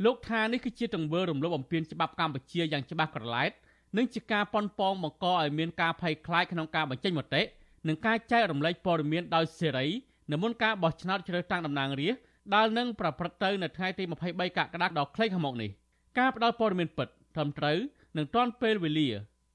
[0.04, 3.52] លោកថានេះគឺជាទង្វើរំលោភបំពានច្បាប់កម្ពុជាយ៉ាងច្បាស់ក្រឡែត
[3.96, 7.42] និងជាការប៉ុនប៉ងបង្កឲ្យមានការភ័យខ្លាចក្នុងការបញ្ចេញមតិ
[7.88, 9.86] និងការចែករំលែកព័ត៌មានដោយសេរី
[10.32, 12.22] នៅមុនការបោះឆ្នោតជ្រើសតាំងតំណាងរាស្ត្រ
[12.54, 15.70] ដែលនឹងប្រព្រឹត្តទៅនៅថ្ងៃទី23កក្កដាដល់ខ្លីខាងមុខនេះ
[16.18, 17.78] ការផ្ដល់ព័ត៌មានពិតត្រឹមត្រូវ
[18.16, 19.08] និងទាន់ពេលវេលា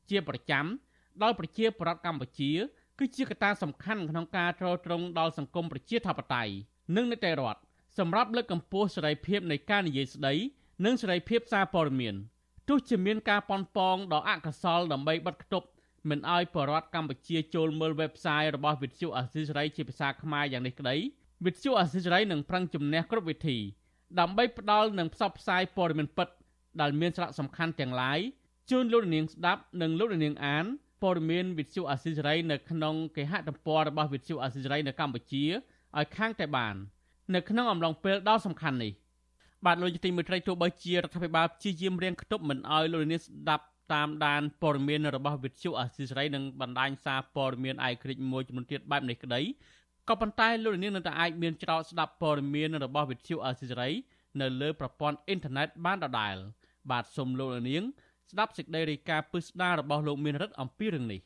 [0.10, 0.66] ជាប្រចាំ
[1.24, 2.52] ដោយប្រជាប្រដ្ឋកម្ពុជា
[3.00, 6.54] គឺជាកត្តាសំខាន់ក្នុងការទ្រទ្រង់ដល់សង្គមប្រជាធិបតេយ្យ
[6.96, 7.60] និងនីតិរដ្ឋ
[7.98, 10.34] សម្រាប់លើកកម្ពស់សេរីភាពនៃការនិយាយស្ដី
[10.86, 12.16] និងសេរីភាពសារព័ត៌មាន
[12.70, 15.68] ទោះជាមានការប៉ុនប៉ងដ៏អកុសលដើម្បីបិទគប់
[16.10, 20.96] មិនឲ្យបរដ្ឋកម្ពុជាចូលមើល website របស់វិទ្យុអាស៊ីសេរីជាភាសាខ្មែរយ៉ាងនេះក្តី
[21.46, 23.58] វិទ្យុអាស៊ីសេរីនឹងប្រឹងជំនះគ្រប់វិធី
[24.20, 26.28] ដើម្បីផ្ដល់និងផ្សព្វផ្សាយព័ត៌មានពិត
[26.82, 28.20] ដែលមានសារៈសំខាន់ទាំងឡាយ
[28.72, 30.66] ជូនលោកនាងស្ដាប់និងលោកនាងអាន
[31.06, 35.44] ព័ត៌មានវិទ្យុអាស៊ីសេរីនៅក្នុងគេហទំព័ររបស់វិទ្យុអាស៊ីសេរីនៅកម្ពុជា
[35.98, 36.76] ឲ្យខាងតែបាន
[37.36, 38.92] នៅក្នុងអំឡុងពេលដ៏សំខាន់នេះ
[39.66, 49.42] បាទលោកទីមេត្រីទោះបីជារដ្ឋាភិបាលព្យាយាមរៀងខ្ទប់មិនឲ្យលោកនាងស្ដាប់តាមដានព័ត៌មានរបស់វិទ្យុអាស៊ីសេរីនិងបណ្ដាញសារព័ត៌មានឯករាជ្យមួយចំនួនទៀតបែបនេះក្តី
[50.10, 53.90] ក៏ប៉ុន្តែលោកនាងនៅតែអាចមានច្រកស្ដាប់ព័ត៌មានរបស់វិទ្យុអាស៊ីសេរី
[54.42, 56.36] នៅលើប្រព័ន្ធអ៊ីនធឺណិតបានដដែល
[56.92, 57.84] បាទសូមលោកនាង
[58.32, 61.22] ស្ដាប់សេចក្តីរាយការណ៍ពិស្ដាររបស់លោកមានរិទ្ធអំពីរឿងនេះ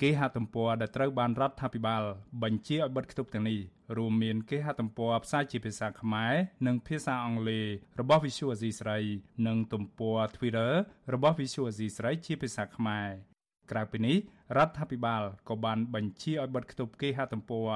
[0.00, 2.02] គេហទំព័រដែលត្រូវបានរដ្ឋាភិបាល
[2.42, 3.58] បញ្ជាឲ្យបិទគប់ទាំងនេះ
[3.96, 6.34] រួមមានគេហទំព័រផ្សាយជាភាសាខ្មែរ
[6.66, 7.66] និងភាសាអង់គ្លេស
[8.00, 8.98] របស់ Visual Asia ស្រី
[9.46, 10.72] និងទំព័រ Twitter
[11.14, 13.08] របស់ Visual Asia ស្រីជាភាសាខ្មែរ
[13.70, 14.16] ក្រៅពីនេះ
[14.56, 17.68] រដ្ឋាភិបាលក៏បានបញ្ជាឲ្យបិទគប់គេហទំព័រ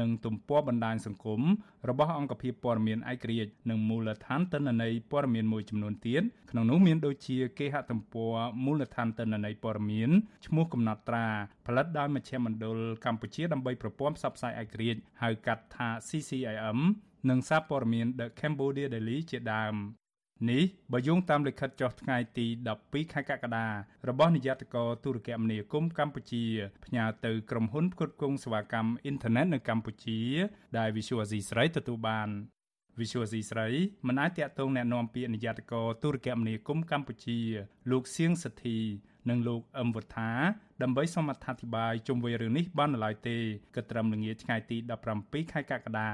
[0.00, 1.40] និងទំព័របណ្ដាញសង្គម
[1.88, 8.32] របស់អង្គភាពព័ត៌មានឯករាជ្យនិងមូលដ្ឋានទិន្នន័យព័ត៌មានមួយចំនួនទៀតក្នុងនោះមានដូចជាគេហទំព័រ
[8.64, 10.10] មូលដ្ឋានទិន្នន័យព័ត៌មាន
[10.46, 11.26] ឈ្មោះកំណត់ត្រា
[11.66, 16.78] ផលិតដោយមជ្ឈមណ្ឌលកម្ពុជាដើម្បីប្រព័ន្ធផ្សព្វផ្សាយឯករាជ្យហៅកាត់ថា CCIM
[17.30, 19.74] និងសារព័ត៌មាន The Cambodia Daily ជាដើម
[20.51, 22.45] នេះបើយោងតាមលិខិតចុះថ្ងៃទី
[22.79, 23.67] 12ខែកក្កដា
[24.09, 26.43] របស់នាយកទូរគមនាគមន៍កម្ពុជា
[26.85, 30.19] ផ្ញើទៅក្រុមហ៊ុនផ្គត់ផ្គង់សេវាកម្មអ៊ីនធឺណិតនៅកម្ពុជា
[30.77, 32.29] ដែល Visual Asia ស្រីទទួលបាន
[32.99, 33.67] Visual Asia ស្រី
[34.07, 37.39] មិនអាចតាក់ទងแนะនាំពាក្យនាយកទូរគមនាគមន៍កម្ពុជា
[37.91, 38.79] លោកសៀងសទ្ធី
[39.29, 40.31] និងលោកអឹមវុធា
[40.81, 43.37] ដើម្បីសូមអត្ថាធិប្បាយជុំវិញរឿងនេះបាននៅឡើយទេ
[43.75, 44.77] ក៏ត្រឹមល្ងាចថ្ងៃទី
[45.15, 46.11] 17ខែកក្កដា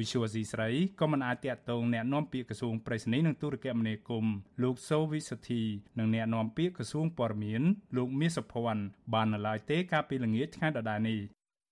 [0.00, 5.62] វិសុវស៊ីស្រីក៏មិនអាចតាក់ទងแนะនាំពាក្យក្រសួងប្រៃសណីនិងទូរគមនាគមន៍លោកសូវិសុធី
[5.98, 7.62] និងแนะនាំពាក្យក្រសួងព័ត៌មាន
[7.96, 11.20] លោកមាសសុភ័ណ្ឌបាននៅឡើយទេកាលពីល្ងាចថ្ងៃដដែលនេះ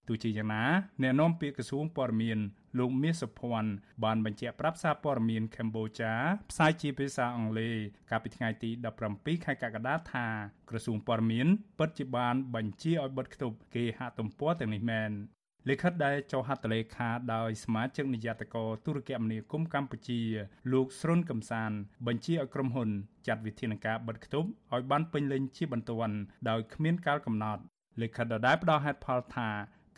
[0.09, 0.65] ទោះជាយ៉ាងណា
[1.03, 2.39] អ្នកនាំពាក្យក្រសួងព័ត៌មាន
[2.79, 3.71] លោកមាសសុភ័ណ្ឌ
[4.05, 6.13] បានបញ្ជាក់ប្រាប់សារព័ត៌មានកម្ពុជា
[6.51, 7.75] ផ្សាយជាភាសាអង់គ្លេស
[8.11, 8.71] កាលពីថ្ងៃទី
[9.07, 10.27] 17ខែកក្កដាថា
[10.71, 11.47] ក្រសួងព័ត៌មាន
[11.79, 15.13] ពិតជាបានបញ្ជាឲ្យបិទគប់គេហទំព័រទាំងនេះមែន
[15.68, 20.22] លិខិតដែលចុះហត្ថលេខាដោយសមាជិកនាយកទូរគមនាគមន៍កម្ពុជា
[20.72, 21.72] លោកស្រុនកំសាន
[22.08, 22.90] បញ្ជាឲ្យក្រុមហ៊ុន
[23.28, 26.16] ចាត់វិធានការបិទគប់ឲ្យបានពេញលេញជាបន្ទាន់
[26.50, 27.62] ដោយគ្មានកាលកំណត់
[28.02, 29.50] លិខិតដដែលផ្ដល់ហេតុផលថា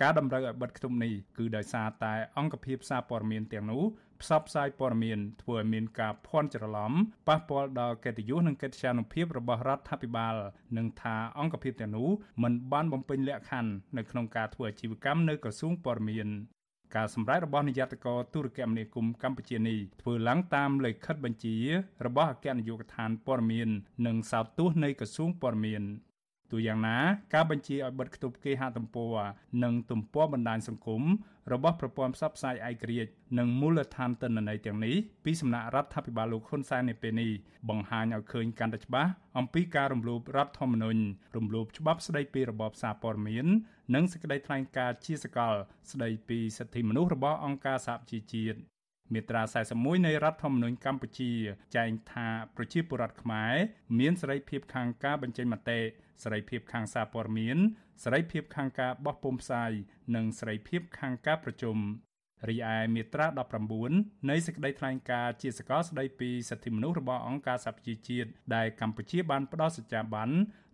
[0.01, 3.83] ការតម្រូវឲ្យបិទគប់នេះគឺដោយសារតែអង្គភាពសារព័ត៌មានទាំងនោះ
[4.21, 6.93] ផ្សព្វផ្សាយព័ត៌មានធ្វើឲ្យមានការភ័ន្តច្រឡំ
[7.27, 10.35] ប៉ះពាល់ដល់កិត្តិយសនិងកិត្តិយសនុភាពរបស់រដ្ឋាភិបាល
[10.77, 12.09] និងថាអង្គភាពទាំងនោះ
[12.43, 16.27] មិនបានបំពេញលក្ខខណ្ឌនៅក្នុងការធ្វើអាជីវកម្មនៅក្រសួងព័ត៌មាន
[16.95, 21.55] ការសម្រេចរបស់នាយកទូរគមនាគមន៍កម្ពុជានេះធ្វើឡើងតាមលិខិតបញ្ជា
[22.05, 23.69] របស់អគ្គនាយកដ្ឋានព័ត៌មាន
[24.07, 25.83] និងសោតទស្សន៍នៃក្រសួងព័ត៌មាន
[26.51, 26.97] ទូយ៉ាងណា
[27.33, 29.15] ការបញ្ជាឲ្យបិទគប់គេហទំព័រ
[29.63, 31.03] និងទំព័របណ្ដាញសង្គម
[31.53, 37.31] របស់ប្រព័ន្ធផ្សព្វផ្សាយឯករាជ្យនិងមូលដ្ឋានទិន្នន័យទាំងនេះពីសំណាក់រដ្ឋាភិបាលលោកហ៊ុនសែននាពេលនេះ
[37.69, 41.01] បង្ហាញឲ្យឃើញកាន់តែច្បាស់អំពីការរំលោភរដ្ឋធម្មនុញ្ញ
[41.35, 43.47] រំលោភច្បាប់ស្ដីពីរបបសារព័ត៌មាន
[43.95, 45.53] និងសេចក្តីថ្លែងការណ៍ជាសកល
[45.91, 48.70] ស្ដីពីសិទ្ធិមនុស្សរបស់អង្គការសហប្រជាជាតិ
[49.13, 49.43] មាត្រា
[49.75, 51.31] 41នៃរដ្ឋធម្មនុញ្ញកម្ពុជា
[51.75, 53.53] ចែងថាប្រជាពលរដ្ឋខ្មែរ
[53.99, 55.79] មានសេរីភាពខាងការបញ្ចេញមតិ
[56.23, 57.57] សេរីភាពខាងសារព័ត៌មាន
[58.03, 59.71] សេរីភាពខាងការបោះពុម្ពផ្សាយ
[60.15, 61.77] និងសេរីភាពខាងការប្រជុំ
[62.49, 63.27] រីឯមាត្រា
[63.77, 70.29] 19នៃសេចក្តីថ្លែងការណ៍ជាសកលស្តីពីសិទ្ធិមនុស្សរបស់អង្គការសហប្រជាជាតិដែលកម្ពុជាបានផ្ដល់សច្ចាប័ន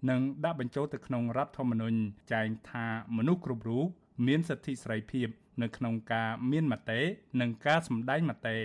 [0.10, 1.98] និងដាក់បញ្ចូលទៅក្នុងរដ្ឋធម្មនុញ្ញ
[2.34, 2.86] ចែងថា
[3.18, 3.88] មនុស្សគ្រប់រូប
[4.26, 5.28] មានសិទ្ធិសេរីភាព
[5.62, 7.02] នៅក្នុងការមានមតិ
[7.42, 8.58] និងការសម្ដែងមតិ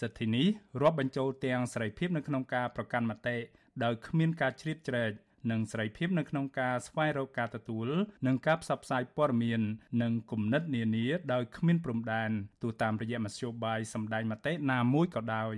[0.00, 0.46] សិទ្ធិនេះ
[0.82, 3.36] រាប់បញ្ចូលទាំងសេរីភាពនៅក្នុងការប្រកាន់មតិ
[3.84, 5.12] ដោយគ្មានការជ្រៀតជ្រែក
[5.50, 7.88] និងសេរីភាពនៅក្នុងការស្វែងរកការទទួល
[8.26, 9.60] និងការផ្សព្វផ្សាយព័ត៌មាន
[10.02, 12.30] និងគំនិតនានាដោយគ្មានព្រំដែន
[12.62, 15.54] ទោះតាមរយៈមធ្យោបាយសម្ដែងមតិណាមួយក៏ដោយ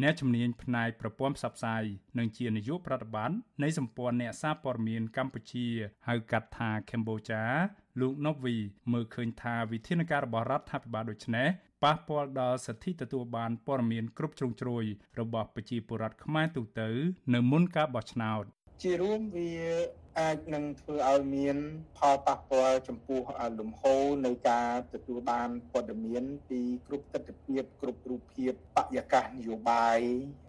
[0.00, 1.84] អ្នកជំនាញផ្នែកប្រព័ន្ធផ្សព្វផ្សាយ
[2.18, 5.66] និងជានាយកប្រតិបត្តិនៃសម្ព័ន្ធអ្នកសារព័ត៌មានកម្ពុជា
[6.08, 7.42] ហៅកាត់ថា Cambodia
[8.00, 8.56] លោក Novi
[8.92, 11.48] មើលឃើញថាវិធានការរបស់រដ្ឋាភិបាលដូចនេះ
[11.84, 14.84] ប៉ះពាល់ដល់សិទ្ធិទទួលបានព័ត៌មានគ្រប់ជ្រុងជ្រោយ
[15.20, 16.88] របស់ប្រជាពលរដ្ឋខ្មែរទូទៅ
[17.34, 18.44] នៅមុនការបោះឆ្នោត
[18.82, 19.50] ជារួមវា
[20.20, 21.56] អាចនឹងធ្វើឲ្យមាន
[21.98, 23.20] ផលប៉ះពាល់ចំពោះ
[23.60, 30.00] លំហូរនៃការទទួលបានព័ត៌មានពីគ្រប់ទស្សនវិជ្ជាគ្រប់រូបភាពបរិយាកាសនយោបាយ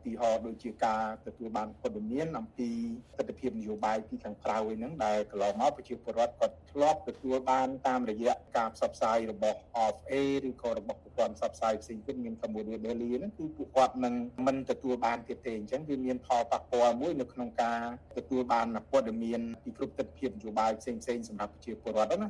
[0.03, 2.69] ទីហោដូចជាការទទួលបានព័ត៌មានអំពី
[3.17, 10.13] ទស្សនវិជ្ជានយោបាយពីខាងក្រៅហ្នឹងដែលកន្លងមកប្រជាពលរដ្ឋគាត់ធ្លាប់ទទួលបានតាមរយៈការផ្សព្វផ្សាយរបស់ OFA
[10.49, 14.13] ឬក៏របស់ប្រព័ន្ធផ្សព្វផ្សាយផ្សេងទៀតមាន Cambodia Daily ហ្នឹងគឺពួកគាត់នឹង
[14.47, 17.81] មិនទទួលបានទៀតទេអញ្ចឹងវាមានផលប៉ះពាល់មួយនៅក្នុងការ
[18.17, 22.27] ទទួលបានព័ត៌មានពីគ្រប់ទិដ្ឋភាពនយោបាយផ្សេងផ្សេងសម្រាប់ប្រជាពលរដ្ឋណា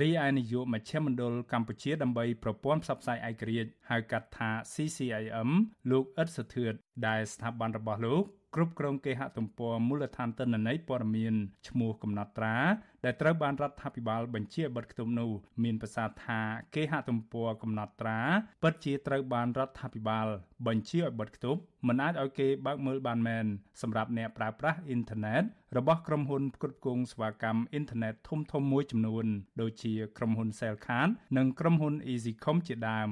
[0.00, 5.50] រីឯនាយកមជ្ឈមណ្ឌលកម្ពុជាដើម្បីប្រព័ន្ធផ្សព្វផ្សាយឯករាជ្យហៅកាត់ថា CCIM
[5.90, 6.74] លោកអ៊ិតសធឿត
[7.06, 11.34] ដែលស្ថាប័នរបស់លោកគ្រប់គ្រងគេហទំព័រមូលដ្ឋានទិន្នន័យព័ត៌មាន
[11.68, 12.56] ឈ្មោះកំណត់ត្រា
[13.04, 15.30] ដែលត្រូវបានរដ្ឋាភិបាលបញ្ជាឲ្យបិទខ្ទប់នោះ
[15.64, 16.40] មានប្រសាសន៍ថា
[16.74, 18.20] គេហទំព័រកំណត់ត្រា
[18.62, 20.26] ពិតជាត្រូវបានរដ្ឋាភិបាល
[20.66, 23.46] បញ្ជាឲ្យបិទខ្ទប់មិនអាចឲ្យគេបើកមើលបានមែន
[23.82, 25.42] សម្រាប់អ្នកប្រើប្រាស់អ៊ីនធឺណិត
[25.76, 29.26] របស់ក្រុមហ៊ុនផ្គត់ផ្គង់សេវាកម្មអ៊ីនធឺណិតធំៗមួយចំនួន
[29.60, 33.10] ដូចជាក្រុមហ៊ុន Cellcard និងក្រុមហ៊ុន EasyCom ជាដើម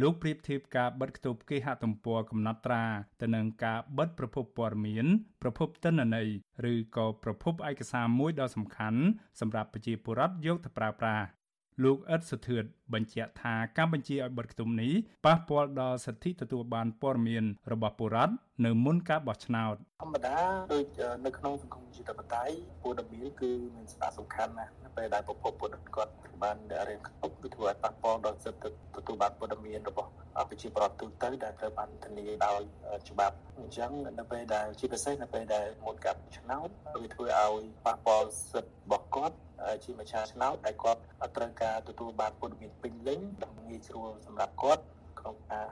[0.00, 2.84] លោកប្រៀបធៀបការបិទគប់គេហទំព័រកំណត់ត្រា
[3.20, 5.06] ទៅនឹងការបិទប្រភពព័ត៌មាន
[5.42, 6.28] ប្រភពទិន្នន័យ
[6.72, 9.00] ឬក៏ប្រភពឯកសារមួយដ៏សំខាន់
[9.40, 11.26] សម្រាប់ប្រជាពលរដ្ឋយកទៅប្រើប្រាស់
[11.84, 14.92] លោកអ៊ិតសុធឿត បញ្ជាក់ថាការបញ្ជាឲ្យបិទខ្ទមនេះ
[15.26, 20.36] ប៉ះពាល់ដល់សិទ្ធិទទួលបានព័ត៌មានរបស់ពលរដ្ឋនៅមុនការបោះឆ្នោតធម្មតា
[20.72, 20.86] ដូច
[21.26, 22.44] នៅក្នុងសង្គមជាតិបតៃ
[22.82, 26.56] ព័ត៌មានគឺមានសារៈសំខាន់ណាស់នៅពេលដែលប្រភពពលរដ្ឋគាត់បាន
[26.88, 28.72] រៀនខ្ទប់វាធ្វើឲ្យប៉ះពាល់ដល់សិទ្ធិទ
[29.06, 30.10] ទួលបានព័ត៌មានរបស់
[30.48, 32.60] ប្រជាពលរដ្ឋទូទៅដែលត្រូវបានធានាដោយ
[33.08, 36.68] ច្បាប់អញ្ចឹងនៅពេលដែលជាពិសេសនៅពេលដែលមុនការបោះឆ្នោត
[37.02, 39.36] វាធ្វើឲ្យប៉ះពាល់សិទ្ធិរបស់គាត់
[39.84, 41.00] ជាម្ចាស់ឆ្នោតដែលគាត់
[41.36, 44.84] ត្រូវការទទួលបានព័ត៌មានពេញលេញដើម្បីងាយស្រួលសម្រាប់គាត់
[45.20, 45.66] ក្នុងការ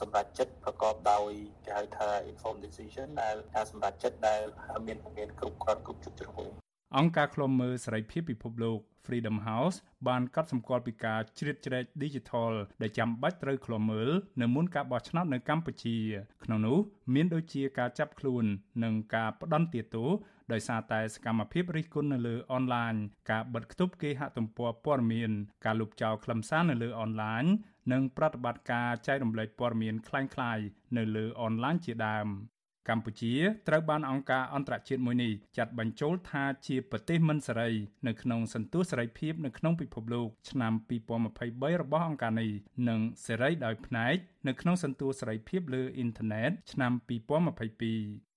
[0.00, 1.30] សម្រេចចិត្តប្រកបដោយ
[1.64, 4.40] គេហៅថា informed decision ដែលការសម្រេចចិត្តដែល
[4.86, 9.77] មានមានគ្រប់គ្រាន់គ្រប់ជ្រុងជ្រោយ អង្គការឃ្លាំមើលសេរីភាពពិភពលោក Freedom House
[10.07, 14.09] បានកត់សម្គាល់ពីការជ្រៀតជ្រែក Digital ដែលចាំបាច់ត្រូវឃ្លាំមើល
[14.41, 15.97] នៅមុនការបោះឆ្នោតនៅកម្ពុជា
[16.43, 16.77] ក្នុងនោះ
[17.13, 18.45] មានដូចជាការចាប់ខ្លួន
[18.83, 20.09] និងការផ្ដន់ទាទោស
[20.51, 22.93] ដោយសារតែសកម្មភាពរិះគន់នៅលើអនឡាញ
[23.31, 25.31] ការបិទគប់គេហទំព័រព័ត៌មាន
[25.65, 27.43] ការលុបចោលខ្លឹមសារនៅលើអនឡាញ
[27.91, 30.65] និងប្រតិបត្តិការចែករំលែកព័ត៌មានคล้ายៗ
[30.97, 32.27] នៅលើអនឡាញជាដើម
[32.88, 33.34] កម្ពុជា
[33.68, 37.70] ត្រូវបានអង្គការអន្តរជាតិមួយនេះចាត់បញ្ចូលថាជាប្រទេសមិនសេរី
[38.06, 40.72] នៅក្នុងសន្ទុះសេរីភាពនៅក្នុងពិភពលោកឆ្នាំ
[41.26, 42.50] 2023របស់អង្គការនេះ
[42.88, 44.16] និងសេរីដោយផ្នែក
[44.48, 48.28] នៅក្នុងសន្ទុះសេរីភាពលើអ៊ីនធឺណិតឆ្នាំ2022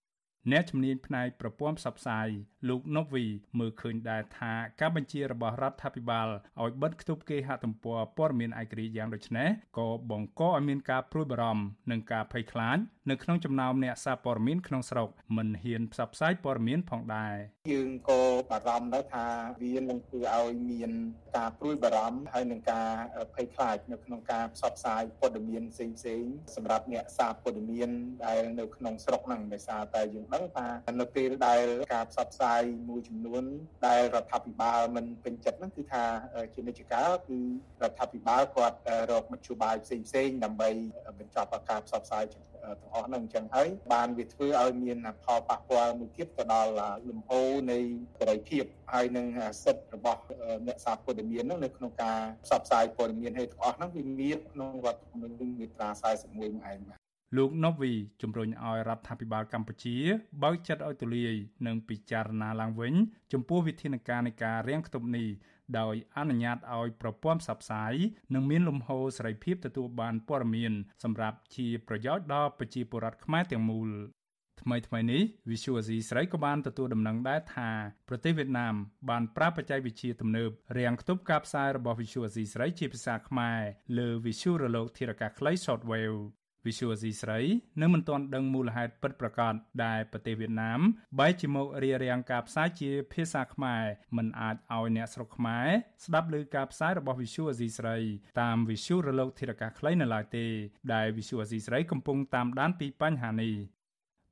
[0.52, 2.30] អ្នកជំនាញផ្នែកប្រព័ន្ធផ្សព្វផ្សាយ
[2.68, 3.26] លោក Novi
[3.60, 6.28] មើលឃើញដែរថាការបញ្ជារបស់រដ្ឋាភិបាល
[6.62, 12.78] ឲ្យបិទគប់គេហទំព័រព័ត៌មានឯករាជ្យយ៉ាងដូចនេះក៏បង្កឲ្យមានការព្រួយបារម្ភនិងការភ័យខ្លាច
[13.10, 17.36] នៅក្នុងចំណោមអ្នកសារព័ត៌មានក្នុងស្រុកមិនហ៊ានផ្សព្វផ្សាយព័ត៌មានផងដែរ
[17.72, 19.26] យើងក៏បារម្ភដែរថា
[19.64, 20.92] វានឹងធ្វើឲ្យមាន
[21.38, 22.90] ការព្រួយបារម្ភហើយនឹងការ
[23.34, 27.90] ភ័យខ្លាចនៅក្នុងការផ្សព្វផ្សាយព័ត៌មានផ្សេងៗសម្រាប់អ្នកសារព័ត៌មាន
[28.26, 30.68] ដែលនៅក្នុងស្រុកហ្នឹងដោយសារតែយើងដឹងថា
[31.00, 32.51] នៅពេលដែលការផ្សព្វផ្សាយ
[32.90, 33.44] មួយចំនួន
[33.88, 36.04] ដែលរដ្ឋាភិបាលមិនពេញចិត្តហ្នឹងគឺថា
[36.54, 37.38] ជានិច្ចកាលគឺ
[37.84, 38.78] រដ្ឋាភិបាលគាត់
[39.12, 40.70] រកមធ្យោបាយផ្សេងៗដើម្បី
[41.20, 42.52] បញ្ចប់ការផ្សព្វផ្សាយទាំង
[42.94, 46.72] អស់ហ្នឹងអញ្ចឹងហើយបានវាធ្វើឲ្យមានផលប៉ះពាល់មួយទៀតទៅដល់
[47.10, 47.78] លំហូរនៃ
[48.18, 49.26] សេរីភាពហើយនឹង
[49.64, 50.22] សិទ្ធិរបស់
[50.68, 57.01] អ្នកសារព័ត៌មាននៅក្នុងការផ្សព្វផ្សាយព័ត៌មានឲ្យទាំងអស់ហ្នឹងវាមានក្នុងរដ្ឋធម្មនុញ្ញមាត្រា41មួយឯងបាទ
[57.38, 57.92] លោកណូវី
[58.22, 59.98] ជំរុញឲ្យរដ្ឋាភិបាលកម្ពុជា
[60.44, 61.34] បើកចិត្តឲ្យទូលាយ
[61.68, 62.94] និងពិចារណាឡើងវិញ
[63.34, 65.28] ចំពោះវិធានការនៃការរាំងខ្ទប់នេះ
[65.80, 67.94] ដោយអនុញ្ញាតឲ្យប្រព័ន្ធផ្សព្វផ្សាយ
[68.34, 73.90] និងមានលំហូរសេរីភាពទទួលបានព័ត៌មានសម្រាប់ជាប្រយោជន៍ដល់ប្រជាពលរដ្ឋខ្មែរទាំងមូល
[74.62, 77.70] ថ្មីថ្មីនេះ Visual Asia ស្រីក៏បានទទួលដំណឹងដែរថា
[78.10, 78.76] ប្រទេសវៀតណាម
[79.10, 83.62] បានប្រើបច្ចេកវិទ្យាទំនើបរាំងខ្ទប់ការផ្សាយរបស់ Visual Asia ស្រីជាភាសាខ្មែរ
[83.98, 86.22] លើ Visual រលកធារកាសខ្លី Shortwave
[86.66, 87.40] Visual Asia ស្រី
[87.82, 89.54] នៅមិនទាន់ដឹងមូលហេតុពិតប្រាកដ
[89.86, 90.80] ដែលប្រទេសវៀតណាម
[91.20, 93.84] បែរជាមករារាំងការផ្សាយជាភាសាខ្មែរ
[94.18, 95.68] មិនអាចឲ្យអ្នកស្រុកខ្មែរ
[96.06, 97.98] ស្ដាប់ឮការផ្សាយរបស់ Visual Asia ស្រី
[98.42, 100.46] តាម Visual រលកធារកាសខ្លីនៅឡើយទេ
[100.94, 103.56] ដែល Visual Asia ស្រីកំពុងតាមដានពីបញ្ហានេះ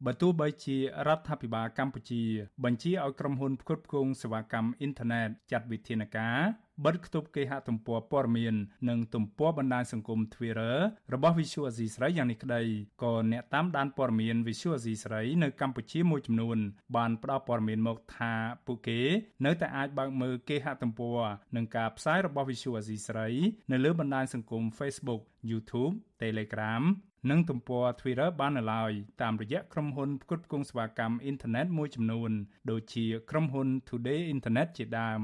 [0.06, 2.24] បើទោះបីជារដ្ឋាភិបាលកម្ពុជា
[2.64, 6.38] បញ្ជាឲ្យក្រុមហ៊ុនផ្គត់ផ្គង់សេវាកម្មអ៊ីនធឺណិតចាត់វិធានការ
[6.86, 8.56] បិទគប់គេហទំព័រព័ត៌មាន
[8.90, 10.76] និងទំព័របណ្ដាញសង្គម Twitter
[11.14, 12.62] របស់ Visual Asia ស្រីយ៉ាងនេះក្តី
[13.04, 16.58] ក៏អ្នកតាមដានព័ត៌មាន Visual Asia ស្រីនៅកម្ពុជាមួយចំនួន
[16.96, 18.34] បានផ្ដល់ព័ត៌មានមកថា
[18.66, 19.02] ពួកគេ
[19.46, 21.20] នៅតែអាចបើកមើលគេហទំព័រ
[21.56, 23.30] និងការផ្សាយរបស់ Visual Asia ស្រី
[23.72, 26.84] នៅលើបណ្ដាញសង្គម Facebook YouTube Telegram
[27.30, 32.32] និងទំព័រ Twitter បាននៅឡើយតាមរយៈក្រុមហ៊ុនផ្គត់ផ្គង់សេវាកម្មអ៊ីនធឺណិតមួយចំនួន
[32.72, 35.22] ដូចជាក្រុមហ៊ុន Today Internet ជាដើម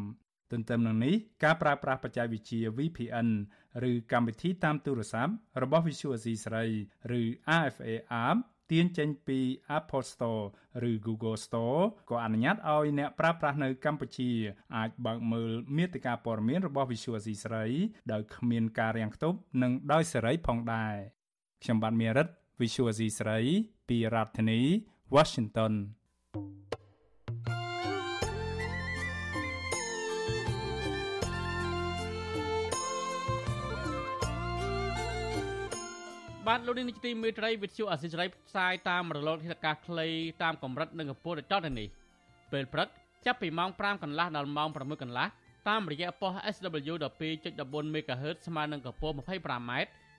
[0.52, 3.30] ទន្ទឹមនឹងនេះការប្រើប្រាស់បច្ចេកវិទ្យា VPN
[3.90, 6.66] ឬកម្មវិធីតាមទូរស័ព្ទរបស់ Visual Asia ស្រី
[7.20, 7.22] ឬ
[7.62, 7.92] RFA
[8.26, 8.38] App
[8.72, 9.40] ទាញចេញពី
[9.78, 10.46] Apple Store
[10.90, 14.32] ឬ Google Store ក៏អនុញ្ញាតឲ្យអ្នកប្រើប្រាស់នៅកម្ពុជា
[14.76, 17.66] អាចបើកមើលមាតិកាព័ត៌មានរបស់ Visual Asia ស្រី
[18.12, 20.96] ដោយគ្មានការរាំងខ្ទប់និងដោយសេរីផងដែរ
[21.66, 22.28] ខ្ញុំបាទមេរិត
[22.62, 23.40] Visual Asia ស្រី
[23.90, 24.60] ពីរដ្ឋធានី
[25.16, 25.74] Washington
[36.48, 40.08] បាទលោកនាយកទីមេត្រីវិទ្យុអសិរ័យផ្សាយតាមរលកធាតុអាកាសខ្លី
[40.44, 41.88] តាមកម្រិតនិងកម្ពស់ដូចតទៅនេះ
[42.52, 42.88] ពេលព្រឹក
[43.26, 45.28] ចាប់ពីម៉ោង5កន្លះដល់ម៉ោង6កន្លះ
[45.70, 46.94] តាមរយៈប៉ុស SW
[47.40, 49.72] 12.14 MHz ស្មើនឹងកម្ពស់ 25m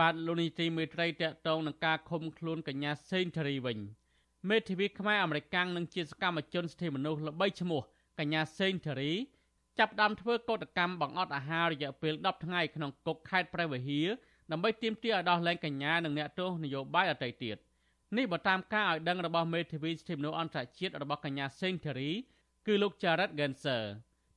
[0.00, 3.78] បាទលោកនីតិមេត្រីតកតងនឹងការឃុំខ្លួនកញ្ញាសេងធារីវិញ
[4.48, 7.80] មេធាវីខ្មែរអមេរិកាំងនិងជាសកម្មជនសិទ្ធិមនុស្សល្បីឈ្មោះ
[8.18, 9.12] កញ្ញាសេងធារី
[9.78, 14.08] ចាប់ផ្ដើមធ្វើកោតកម្មបង្អត់អាហាររយៈពេល10ថ្ងៃក្នុងគុកខេត្តព្រះវិហារ
[14.50, 17.56] ដើម្បីទាមទារឲ្យដោះលែងកញ្ញានិងអ្នកទោសនយោបាយដទៃទៀត
[18.16, 22.10] នេះបើតាមការឲ្យដឹងរបស់មេធាវីសិទ្ធិមនុស្សអន្តរជាតិរបស់កញ្ញាសេងធារី
[22.66, 23.82] គឺលោក Jared Genser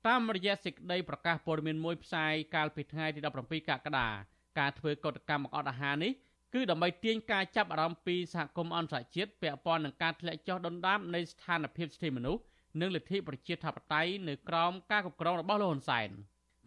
[0.08, 4.10] តាមរយៈសេចក្តីប្រកាសព័ត៌មានមួយផ្សាយកាលពីថ្ងៃទី17កក្កដា
[4.60, 6.12] ការធ្វើកោតកម្មបង្អត់អាហារនេះ
[6.54, 12.42] គឺដើម្បីទាញការចាប់អារម្មណ៍ពីសហគមន៍អន្តរជាតិពាក់ព័ន្ធនឹងការធ្លាក់ចុះដុនដាបនៃស្ថានភាពសិទ្ធិមនុស្ស
[12.82, 16.10] និងលទ្ធិប្រជាធិបតេយ្យនៅក្រោមការគ្រប់គ្រងរបស់លោកហ៊ុនសែន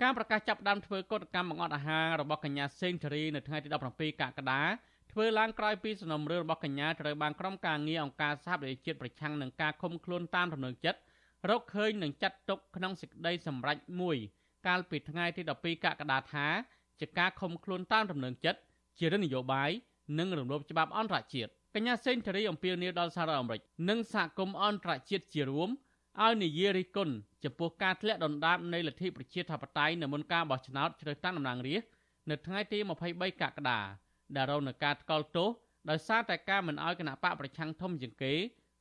[0.02, 4.62] ការប្រកាសចាប់ផ្ដើមធ្វើកតកម្មបង្អត់អាហាររបស់កញ្ញាសេងធារីនៅថ្ងៃទី17កក្កដា
[5.12, 11.00] ធ្វើឡើងក្រោយពីសំណុំរឿងរបស់កញ្ញាត្រូវបានក្រុមការងារអង្គការសហប្រជាជាតិប្រឆាំងនឹងការឃុំខ្លួនតាមទំនឹងចិត្ត
[11.50, 14.16] រកឃើញនិងចាត់ទុកក្នុងសេចក្តីសម្រេចមួយ
[14.66, 16.46] កាលពីថ្ងៃទី12កក្កដាថា
[17.00, 18.60] ជាការឃុំខ្លួនតាមទំនឹងចិត្ត
[18.98, 19.70] ជារឿងនយោបាយ
[20.18, 25.68] និងរំលោភច្បាប់អន្តរជាតិកញ្ញាសេងធារីអំពាវនាវដល់សហរដ្ឋអាមេរិកនិងសហគមន៍អន្តរជាតិជារួម
[26.24, 31.90] ឲ្យនិយាយរិះគន់ចំពោះការធ្លាក់ដុនដាបនៃលទ្ធិប្រជាធិបតេយ្យនៅមុនការបោះឆ្នោតជ្រើសតាំងតំណាងរាស្ត្រ
[32.30, 32.78] នៅថ្ងៃទី
[33.10, 33.80] 23កក្កដា
[34.36, 35.48] ដែលរងនឹងការថ្កោលទោស
[35.90, 38.32] ដោយសារតែការមិនអោយគណៈបកប្រឆាំងធំជាងគេ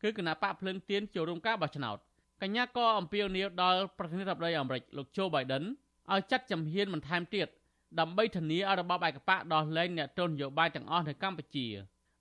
[0.04, 1.97] គឺគណៈបកភ្លើងទៀនចូលរួមការបោះឆ្នោត
[2.41, 5.63] កញ្ញាក៏អំពាវនាវដល់ប្រធានាធិបតីអាមេរិកលោកโจ Biden
[6.13, 7.47] ឲ្យចាត់ជំហានបន្ថែមទៀត
[7.99, 11.67] ដើម្បីធានាឲ្យរបបឯកបកដោះលែងអ្នកទោសនយោបាយទាំងអស់នៅកម្ពុជា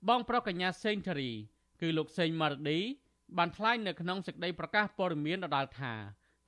[0.09, 1.31] បងប្រុសកញ្ញាសេងធារី
[1.81, 2.79] គឺលោកសេងម៉ារឌី
[3.37, 5.93] បានថ្លែងនៅក្នុងសេចក្តីប្រកាសព័ត៌មានដដាលថា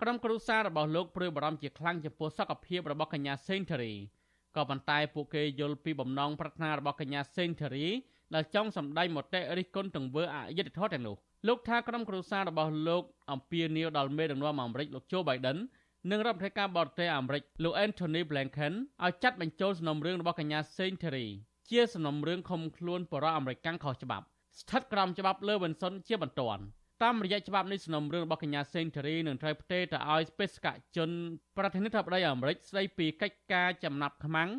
[0.01, 3.93] ក្រុមគ្រួសាររបស់លោកព្រួយបារម្ភជាខ្លាំងចំពោះសុខភាពរបស់កញ្ញាសេងធារី
[4.55, 7.87] ក៏ប៉ុន្តែពួកគេយល់ពីបំណងប្រាថ្នារបស់កញ្ញាសេងធារី
[8.35, 11.15] ដែលចង់សម្ដែងមតិរិះគន់ទង្វើអយុត្តិធម៌ទាំងនោះ
[11.47, 15.57] លោកថាក្រុមគ្រួសាររបស់លោកអំពាវនាវដល់មេដឹកនាំអាមេរិកលោកโจ Biden
[16.11, 18.73] និងរដ្ឋមន្ត្រីការបរទេសអាមេរិកលោក Anthony Blinken
[19.05, 21.25] ឲ្យចាត់បញ្ចូលសំណុំរឿងរបស់កញ្ញាសេងធារី
[21.69, 24.25] ជាសំណុំរឿងឃុំខ្លួនបរិបទអាមេរិកខុសច្បាប់
[24.59, 26.63] ស្ថិតក្រោមច្បាប់លើវិនសុនជាបន្ទាន់
[27.03, 31.09] តាមរយៈច្បាប់នេះសំណុំរឿងរបស់កញ្ញាសេងធារីនឹងត្រូវផ្ទេរទៅឲ្យបេសកជន
[31.57, 34.49] ប្រធានាធិបតីអាមេរិកស្ដីពីកិច្ចការចំណាប់ខ្មាំង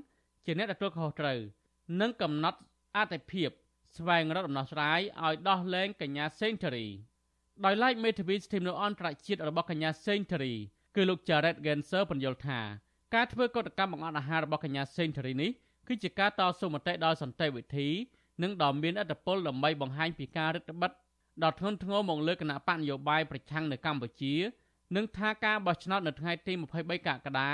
[0.47, 1.39] ជាអ្នកទទួលខុសត្រូវ
[2.01, 2.59] និងកំណត់
[2.97, 3.51] អតិភិប
[3.97, 6.87] ស្វែងរកដំណោះស្រាយឲ្យដោះលែងកញ្ញាសេងធារី
[7.65, 10.55] ដោយឡែកមេធាវីស្ទីមនៅអន្តរជាតិរបស់កញ្ញាសេងធារី
[10.99, 12.61] គឺលោក Jared Genser បញ្យល់ថា
[13.15, 15.51] ការធ្វើកតកម្មបង្អត់អាហាររបស់កញ្ញាសេងធារីនេះ
[15.89, 17.89] គឺជាការតស៊ូមតិដោយសន្តិវិធី
[18.43, 24.35] និងដ៏មានឥទ្ធិពលដើម្បីបង្ហាញពីការរឹតបន្តឹងដ៏ធ្ងន់ធ្ងរមកលើគណៈបកនយោបាយប្រឆាំងនៅកម្ពុជា
[24.97, 27.51] និងថាការបោះឆ្នោតនៅថ្ងៃទី23កក្កដា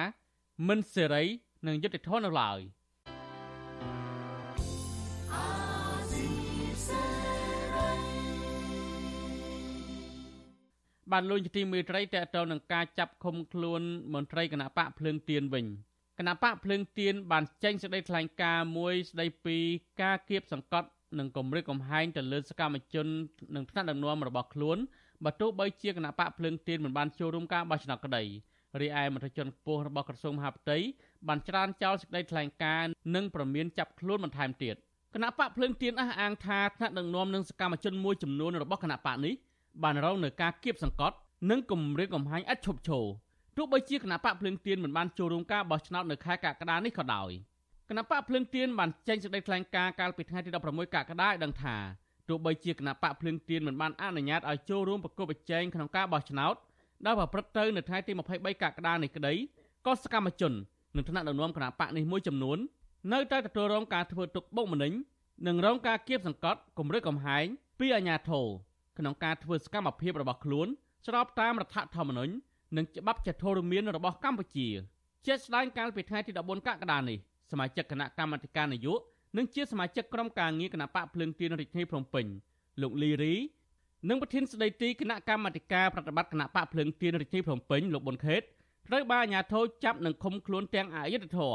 [0.69, 1.25] មិនសេរី
[1.67, 2.59] និងយុត្តិធម៌នៅឡើយ
[11.13, 13.83] បានលួចជាទីមេត្រីតេតទៅនឹងការចាប់ឃុំខ្លួន
[14.15, 15.65] មន្ត្រីគណៈបកភ្លើងទៀនវិញ
[16.19, 19.57] គណៈបកភ្លើងទៀនបានចេញសេចក្តីថ្លែងការណ៍មួយស្តីពី
[20.03, 20.89] ការគៀបសង្កត់
[21.19, 23.07] និងគម្រិតកំហែងទៅលើសកម្មជន
[23.57, 24.79] និងថ្នាក់ដឹកនាំរបស់ខ្លួន
[25.25, 28.25] បើទោះបីជាគណៈបកភ្លើងទៀនមិនបានចូលរួមការបោះឆ្នោតក្តី
[28.81, 30.79] រីឯមន្ត្រីជាន់ខ្ពស់របស់ក្រសួងមហាផ្ទៃ
[31.29, 34.75] បានច្រានចោលសេចក្តីថ្លែងការណ៍និងប្រមានចាប់ខ្លួនបន្ថែមទៀត
[35.15, 39.35] គណៈបកភ្លើងទៀនអះអាងថាថ្នាក់ដឹកនាំនិងសកម្មជនមួយចំនួនរបស់គណៈបកនេះ
[39.83, 41.17] បានរងនឹងការគៀបសង្កត់
[41.51, 43.05] និងគម្រាមកំហែងឥតឈប់ឈរ
[43.57, 47.31] ទោះបីជាគណៈបកភ្លើងទៀនមិនបានចូលរួមការបោះឆ្នោតនៅខែកក្កដានេះក៏ដោយ
[47.89, 51.77] គណៈបកភ្លើងទៀនបានចេញសេចក្តីថ្លែងការណ៍កាលពីថ្ងៃទី16កក្កដាឲ្យដឹងថា
[52.29, 56.55] ទោះបីជាគណៈបកភ្លើងទៀនមិនបានអនុញ្ញាតឲ្យចូលរួមប្រគល់ប្រជែងក្នុងការបោះឆ្នោត
[57.07, 59.35] ដែលប្រព្រឹត្តទៅនៅថ្ងៃទី23កក្កដានេះក្តី
[59.87, 60.53] ក៏សកម្មជន
[60.97, 62.59] និងថ្នាក់ដឹកនាំគណៈបកនេះមួយចំនួន
[63.13, 64.93] នៅតែទទួលរងការធ្វើទុកបុកម្នេញ
[65.47, 67.45] និងរងការគៀបសង្កត់គំរាមកំហែង
[67.79, 68.47] ពីអាជ្ញាធរ
[68.99, 70.69] ក្នុងការធ្វើសកម្មភាពរបស់ខ្លួន
[71.07, 72.33] ស្របតាមរដ្ឋធម្មនុញ្ញ
[72.77, 74.69] និងច្បាប់ចតុរមានរបស់កម្ពុជា
[75.27, 77.19] ជាស្ដែងកាលពីថ្ងៃទី14កក្កដានេះ
[77.51, 82.27] សមាជិកគណៈកម្មាធិការនយោបាយនិងជាសមាជិកក្រុមការងារគណៈបកភ្លើងទៀនរាជធានីភ្នំពេញ
[82.83, 83.35] លោកលីរី
[84.09, 88.43] និងប្រធានស្ដីទីគណៈកម្មាធិការប្រតិបត្តិគណៈបកភ្លើងទៀនរាជធានីភ្នំពេញលោកប៊ុនខេត
[88.89, 91.55] ត្រូវបានអាជ្ញាធរចាប់និងឃុំខ្លួនទាំងអយុធធរ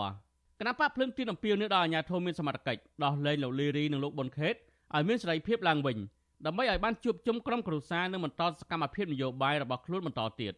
[0.60, 4.56] គណៈបកភ្លើងទៀនអំពាវនាវដល់អាជ្ញាធរមានសមត្ថកិច្ចដោះលែងលោកលីរីនិងលោកប៊ុនខេត
[4.96, 5.98] ឲ្យមានសេរីភាពឡើងវិញ
[6.46, 10.54] ដើម្បីឲ្យបានជួបជុំក្រុមគ្រួសារនិងបន្តសកម្មភាពនយោបាយរបស់ខ្លួនបន្តទៀត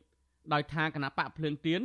[0.53, 1.81] ដោយថាគណៈបកភ្លើងទៀន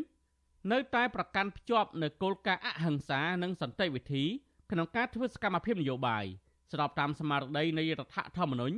[0.72, 4.24] នៅតែប្រកាន់ភ្ជាប់នៅគោលការណ៍អហិង្សានិងសន្តិវិធី
[4.70, 6.24] ក្នុងការធ្វើសកម្មភាពនយោបាយ
[6.72, 8.76] ស្របតាមស្មារតីនៃរដ្ឋធម្មនុញ្ញ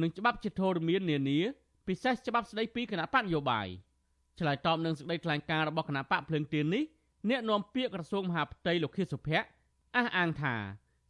[0.00, 1.40] និងច្បាប់ជាធរមាននានា
[1.88, 3.68] ពិសេសច្បាប់ស្តីពីគណៈបកនយោបាយ
[4.38, 6.84] ឆ្លើយតបនឹងសេចក្តីថ្លែងការណ៍របស់គណៈបកភ្លើងទៀននេះ
[7.30, 9.48] អ្នកនាំពាក្យក្រសួងមហាផ្ទៃលោកខៀវសុភ័ក្រ
[9.96, 10.54] អះអាងថា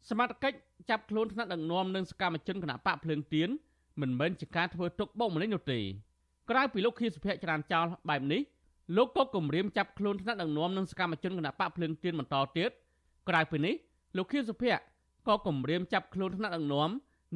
[0.09, 0.57] សមត្ថកិច្ច
[0.89, 3.49] ចាប់ខ្លួនថ្នាក់ដឹកនាំនិងសកម្មជនគណៈបកភ្លើងទៀន
[4.01, 5.79] មិនមែនជាការធ្វើទុកបុកម្នេញនោះទេ
[6.49, 8.41] ក្រៅពីលោកខៀវសុភ័ក្រចរានចោលបែបនេះ
[8.97, 12.69] លោកក៏គម្រាមចាប់ខ្លួនថ្នាក់ដឹកនាំនិងសកម្មជនគណៈបកភ្លើងទៀនបន្តទៀត
[13.29, 13.75] ក្រៅពីនេះ
[14.17, 14.81] លោកខៀវសុភ័ក្រ
[15.27, 16.89] ក៏គម្រាមចាប់ខ្លួនថ្នាក់ដឹកនាំ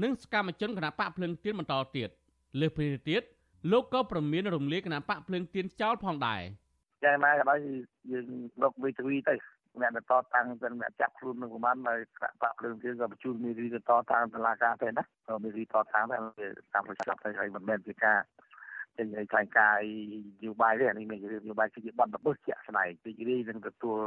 [0.03, 2.09] និងសកម្មជនគណៈបកភ្លើងទៀនបន្តទៀត
[2.59, 3.22] លើសពីនេះទៀត
[3.72, 6.41] លោកក៏ប្រមានរំលាយគណៈបកភ្លើងទៀនចោលផងដែរ
[7.03, 7.59] យ៉ាងណាក៏ដោយ
[8.11, 8.28] យើង
[8.63, 16.17] រកវិទ្យាទៅ អ្នកតតាំងទាំងអ្នកចាប់ខ្លួននឹងប្រហែលនៅក្រាក់បាក់ភ្លើងទៀតក៏បញ្ជូនមីរីទៅតតាំងតឡាការទៅណាក៏មីរីតតាំងតែ
[16.73, 18.19] តាមប្រចាំទៅហើយមិនមែនជាការ
[18.97, 19.82] ចេញឲ្យខ្លាំងកាយ
[20.45, 21.19] យោបាយទេអានេះមាន
[21.49, 23.97] យោបាយគឺជាប័ណ្ណបឹសជាក់ស្ដែងទីរីនឹងទទួល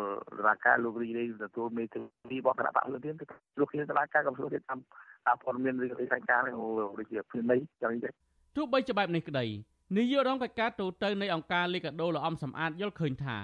[0.47, 2.01] រាការលោករីរីទទួលមេធា
[2.31, 3.15] វីរបស់គណៈបកលោកទៀត
[3.59, 4.79] លោកគ្នាតឡាការក៏ទទួលតាម
[5.27, 6.57] តាមព័ត៌មានរឿងខ្លាំងការនឹង
[6.99, 8.09] ដូចជាភឿន័យចឹងទេ
[8.57, 9.47] ទោះបីជាបែបនេះក្តី
[9.97, 13.39] នាយករងកិច្ចការទូតទៅនៃអង្គការលីកាដូលអំសំអាតយល់ឃើញថា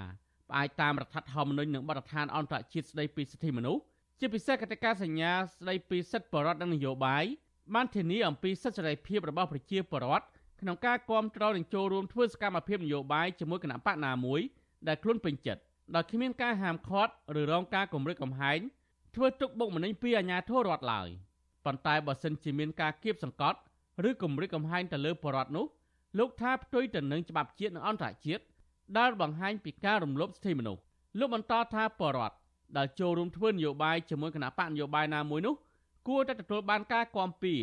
[0.49, 3.81] ផ្អែកតាមរដ្ឋធម្មនុញ្ញនិងបទដ្ឋានអន្តរជាតិស្តីពីសិទ្ធិមនុស្ស
[4.19, 7.23] ជាពិសេសកតិកាសញ្ញាស្តីពីសិទ្ធិបរិវត្តនិងនយោបាយ
[7.75, 10.25] បានធានាអំពីសិទ្ធិសេរីភាពរបស់ប្រជាពលរដ្ឋ
[10.61, 14.41] ក្នុងការគាំទ្រនិងចូលរួមធ្វើសកម្មភាពនយោបាយជាមួយគណៈបកណាមួយ
[14.87, 15.61] ដែលខ្លួនពេញចិត្ត
[15.95, 18.59] ដោយគ្មានការហាមឃាត់ឬរងការគំរាមកំហែង
[19.15, 21.07] ធ្វើទុកបុកម្នេញពីអាជ្ញាធររដ្ឋឡើយ
[21.65, 23.59] ប៉ុន្តែបើសិនជាមានការគៀបសង្កត់
[24.09, 25.65] ឬគំរាមកំហែងទៅលើបរដ្ឋនោះ
[26.19, 28.43] លោកថាផ្ទុយទៅនឹងច្បាប់ជាតិនិងអន្តរជាតិ
[28.97, 30.81] ដែលបង្ហាញពីការរំលោភសិទ្ធិមនុស្ស
[31.19, 32.35] លោកបន្តថាបរដ្ឋ
[32.77, 35.55] ដែលចូលរួមធ្វើនយោបាយជាមួយគណៈបកនយោបាយណាមួយនោះ
[36.07, 37.53] គួរតែទទួលបានការគាំពៀ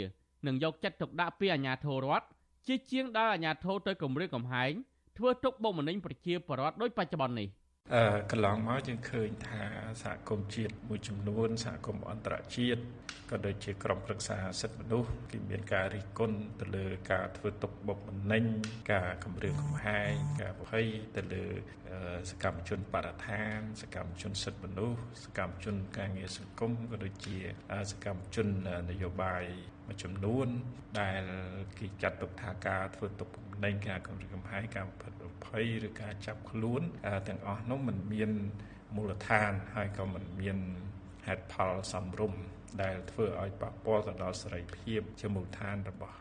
[0.47, 2.27] និងយកចិត្តទុកដាក់ពីអាជ្ញាធររដ្ឋ
[2.67, 4.73] ជាជាងដែលអាជ្ញាធរទៅគម្រាមកំហែង
[5.19, 7.64] ធ្វើទុកបុកម្នេញប្រជាពលរដ្ឋដោយបច្ចុប្បន្ននេះអឺ
[8.31, 9.63] កន្លងមកយើងឃើញថា
[10.03, 12.83] សហគមន៍ជាតិមួយចំនួនសហគមន៍អន្តរជាតិ
[13.31, 18.45] ក៏ដូចជាក្រុមប្រឹក្សាសិទ្ធិមនុស្សគេមានការរិះគន់ទៅលើការធ្វើទុកបុកម្នេញ
[18.93, 21.45] ការគម្រាមកំហែងការប្រហ័យទៅលើ
[22.31, 27.37] សកម្មជនបរិស្ថាន សកម្មជនសិទ្ធិមនុស្សសកម្មជនការងារសង្គមក៏ដូចជា
[27.91, 28.49] សកម្មជន
[28.91, 29.45] នយោបាយ
[29.87, 30.49] មួយចំនួន
[31.01, 31.23] ដែល
[31.79, 36.82] គេចាត់ទុកថាការធ្វើទុកបុកម្នេញការគម្រាមកំហែងការប្រព្រឹត្ត ភ័យឬការចាប់ខ្លួន
[37.28, 38.32] ទាំងអស់នោះมันមាន
[38.96, 40.58] មូលដ្ឋានហើយក៏มันមាន
[41.28, 42.34] ហេតុផលសំរុំ
[42.82, 46.16] ដែលធ្វើឲ្យប៉ះពាល់ទៅដល់សេរីភាពជាមូលដ្ឋានរបស់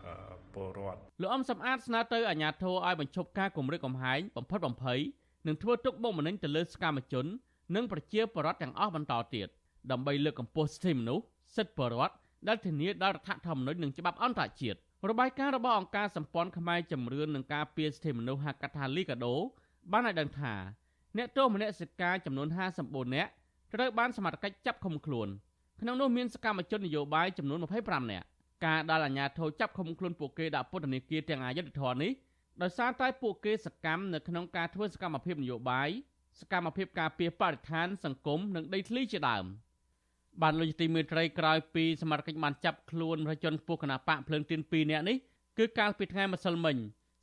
[0.54, 4.98] ពលរដ្ឋលោកអំសំអាតស្នើទៅអាជ្ញាធរឲ្យបញ្ឈប់ការគម្រាមកំហែងបំផិតបំភ័យ
[5.46, 7.26] និងធ្វើទុកបុកម្នេញទៅលើសកម្មជន
[7.76, 9.48] និងប្រជាពលរដ្ឋទាំងអស់បន្តទៀត
[9.90, 11.24] ដើម្បីលើកកម្ពស់សិទ្ធិមនុស្ស
[11.56, 12.14] សិទ្ធិបរិវត្ត
[12.48, 14.78] ដែលធានាដល់រដ្ឋធម្មនុញ្ញនិងច្បាប់អន្តរជាតិ
[15.09, 19.33] របាយការណ៍របស់អង្គការសម្ព័ន្ធខ្មែរចម្រឿននឹងការពារសិទ្ធិមនុស្សហៅកាត់ថា Liga do
[19.91, 20.53] បានឲ្យដឹងថា
[21.17, 22.47] អ្នកទោសមនសិការចំនួន
[22.81, 23.31] 54នាក់
[23.73, 25.27] ត្រូវបានសមត្ថកិច្ចចាប់ឃុំខ្លួន
[25.81, 28.25] ក្នុងនោះមានសកម្មជននយោបាយចំនួន25នាក់
[28.65, 32.11] ការដែលអាជ្ញាធរចាប់ឃុំខ្លួនពួកគេដាក់ពន្ធនាគារទាំងអយុធធរនេះ
[32.61, 35.89] ដោយសារតែពួកគេសកម្មនៅក្នុងការធ្វើសកម្មភាពនយោបាយ
[36.39, 39.45] សកម្មភាពការពារបរិស្ថានសង្គមនិងដីធ្លីជាដើម
[40.41, 45.17] បានលោកទីមេត្រីក្រោយពីសមត្ថកិច្ចបានចាប់ខ្លួនប្រជាជនពួកគណបកភ្លើងទៀន2នាក់នេះ
[45.57, 46.75] គឺកាលពីថ្ងៃម្សិលមិញ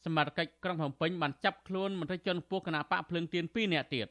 [0.05, 4.07] សមត្ថកិច្ចក្រុងភ្នំពេញបានចាប់ខ្លួនមន្ត្រីជនពួកគណបកភ្លើងទៀន2នាក់ទៀត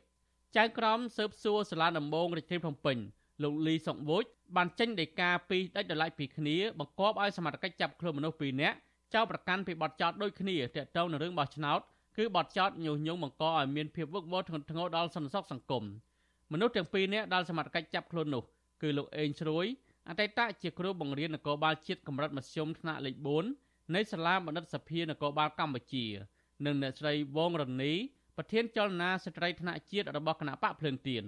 [0.57, 2.97] ចៅក្រមស៊ើបសួរសាលាដំបងរាជធានីភ្នំពេញ
[3.43, 4.23] លោកលីសុកវូច
[4.55, 8.77] បានចេញដីកាពីដាច់ដライពីគ្នាបង្គាប់ឲ្យសមត្ថកិច្ចចាប់ខ្លួនមនុស្ស2នាក់
[9.13, 11.79] ចោទប្រកាន់ពីបទចោទដូចគ្នាទាក់ទងនឹងរឿងបោះឆ្នោត
[12.17, 15.83] គឺបទចោទញុះញង់បង្កឲ្យមានភាពវឹកវរធ្ងន់ធ្ងរដល់សន្តិសុខសង្គម
[16.51, 18.43] មនុស្សទាំងពីរនាក់ដែលសមត្ថកិច្ចចាប់ខ្លួននោះ
[18.81, 19.65] គឺលោកអេងស្រួយ
[20.09, 23.15] អតីតជាគ្រូបង្រៀននគរបាលជាតិកម្រិតមធ្យមថ្នាក់លេខ
[23.55, 26.05] 4នៃសាលាបណ្ឌិតសភានគរបាលកម្ពុជា
[26.65, 27.93] និងអ្នកស្រីវងរនី
[28.37, 31.23] ប្រធានចលនាស្ត្រីថ្នាក់ជាតិរបស់គណៈបកភ្លើងទៀន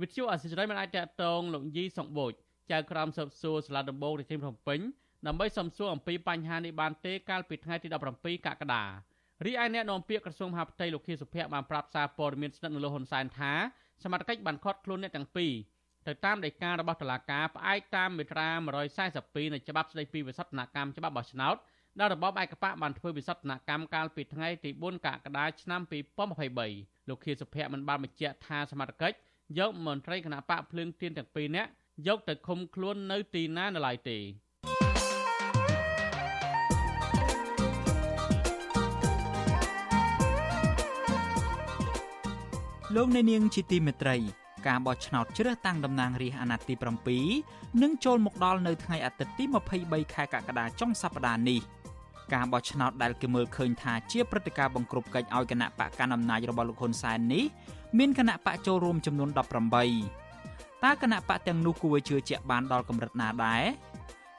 [0.00, 2.32] វិទ្យុអសិរ័យមិនអាចតតងលោកយីសុងបូច
[2.70, 4.80] ចៅក្រមស៊ើបសួរសាលាដំបងរាជធានីភ្នំពេញ
[5.26, 8.84] ដើម្បីសំសួរអំពីបញ្ហានេះបានទេកាលពីថ្ងៃទី17កក្កដា
[9.46, 13.52] រីឯអ្នកនាំពាក្យក្រសួងមហាផ្ទៃលោកខៀវសុភ័ក្របានប្រាប់សារព័ត៌មានស្និទ្ធនឹងលោកហ៊ុនសែនថា
[14.02, 15.52] សមត្ថកិច្ចបានឃាត់ខ្លួនអ្នកទាំងពីរ
[16.06, 18.48] ទៅតាមដីការបស់តុលាការផ្អែកតាមមាត្រា
[19.00, 21.56] 142នៃច្បាប់ស្តីពីវិសោធនកម្មច្បាប់បោះឆ្នោត
[21.98, 25.80] ដែលរបបឯកបកបានធ្វើវិសោធនកម្មកាលពីថ្ងៃទី4កក្កដាឆ្នាំ
[26.46, 29.16] 2023លោកខៀវសុភ័ក្របានបានបញ្ជាក់ថាសមត្ថកិច្ច
[29.58, 31.70] យកមន្ត្រីគណៈបកភ្លើងទៀនទាំងពីរនាក់
[32.08, 34.18] យកទៅឃុំខ្លួននៅទីណានៅឡើយទេ
[42.96, 44.16] លោកអ្នកនាងជាទីមេត្រី
[44.68, 46.74] ការបោះឆ្នោតជ្រើសតាំងតំណាងរាស្ត្រអាណត្តិទី
[47.28, 49.44] 7នឹងចូលមកដល់នៅថ្ងៃអាទិត្យទី
[49.78, 51.60] 23ខែកក្កដាចុងសប្តាហ៍នេះ
[52.34, 57.44] ការបោះឆ្នោតដែលគេមើលឃើញថាជាព្រឹត្តិការណ៍បង្ក្រប់កិច្ចឲ្យគណៈបកកណ្ដាលអំណាចរបស់លោកហ៊ុនសែននេះ
[57.98, 63.62] មានគណៈបកចូលរួមចំនួន18តើគណៈបកទាំងនោះគួរជឿជាក់បានដល់កម្រិតណាដែរ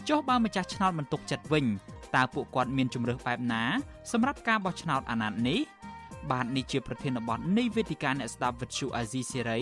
[0.10, 1.66] ចុះបើម្ចាស់ឆ្នោតមិនទុកចិត្តវិញ
[2.16, 3.64] តើពួកគាត់មានជំរើសបែបណា
[4.12, 5.60] សម្រាប់ការបោះឆ្នោតអាណត្តិនេះ
[6.32, 9.60] បាទនេះជាប្រធានបទនៃវេទិកាអ្នកស្ដាប់វិទ្យុអាស៊ីសេរី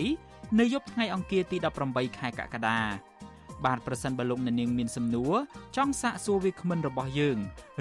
[0.56, 1.56] នៅយប់ថ្ងៃអង្គារទី
[1.88, 2.78] 18ខែកក្កដា
[3.64, 5.34] បាទប្រសិនបើលោកអ្នកនាងមានសំណួរ
[5.76, 7.38] ចង់សាកសួរវាគ្មិនរបស់យើង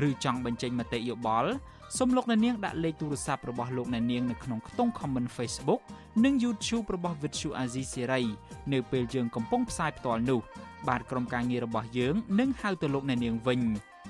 [0.08, 1.52] ឬចង់បញ្ចេញមតិយោបល់
[1.98, 5.82] សូមលោកអ្នកនាងដាក់លេខទូរស័ព្ទរបស់លោកអ្នកនាងនៅក្នុងខ្ទង់ comment Facebook
[6.24, 8.26] និង YouTube របស់ Vuthu Azizi Serai
[8.74, 10.40] នៅពេលយើងកំពុងផ្សាយផ្ទាល់នោះ
[10.88, 13.62] បាទក្រុមការងាររបស់យើងនឹងហៅទៅលោកអ្នកនាងវិញ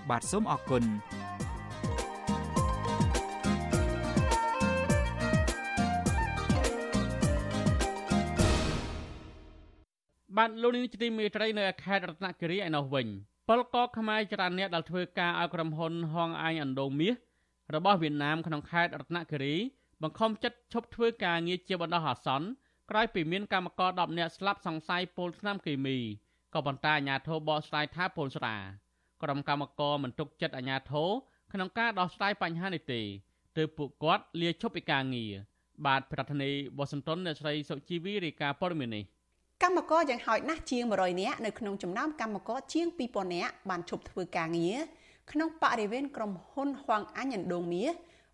[0.09, 0.83] បាទសូមអរគុណ
[10.37, 13.07] បាទលោកនាងជាទីមេត្រីនៅខេត្តរតនគិរីឯណោះវិញ
[13.47, 17.13] ពលករខ្មែរច្រើនអ្នកដែលធ្វើការឲ្យក្រុមហ៊ុនហងអាញអណ្ដូងមាស
[17.75, 19.55] របស់វៀតណាមក្នុងខេត្តរតនគិរី
[20.01, 22.47] បង្ខំចិត្តឈប់ធ្វើការងារជាបណ្ដោះអាសន្ន
[22.89, 25.97] ក្រោយពីមានកម្មករ10នាក់ស្លាប់សង្ស័យពុលថ្នាំគីមី
[26.53, 28.55] ក៏ប៉ុន្តែអាជ្ញាធរបកស្រាយថាពុលស្រា
[29.23, 31.09] ក្រុមកម្មករមិនទុកចិត្តអាជ្ញាធរ
[31.53, 33.01] ក្នុងការដោះស្រាយបញ្ហានេះទេ
[33.57, 35.33] ទើបពួកគាត់លាឈប់ពីការងារ
[35.85, 39.05] បាទប្រធានាធិបតីវ៉ាស៊ីនតោនអ្នកស្រីសុជីវីរាយការណ៍ព័ត៌មាននេះ
[39.63, 44.77] កម្មករយ៉ាងហោចណាស់ជាង100នាក់នៅក្នុងចំណោមកម្មករជាង2000នាក់បានឈប់ធ្វើការងារ
[45.31, 47.91] ក្នុងបរិវេណក្រុមហ៊ុនហួងអាញ់អណ្ដូងមាស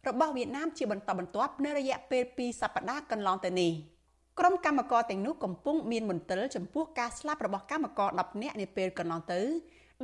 [0.07, 3.71] របស់វៀតណាមជាបន្តបន្ទាប់នៅរយៈពេល2សប្តាហ៍កន្លងទៅនេះ
[4.39, 9.41] ក្រុមកម្មករទាំងនោះកំពុងមានមន្ទិលចំពោះការស្លាប់របស់កម្មករ10នាក់នាពេលកន្លងទៅ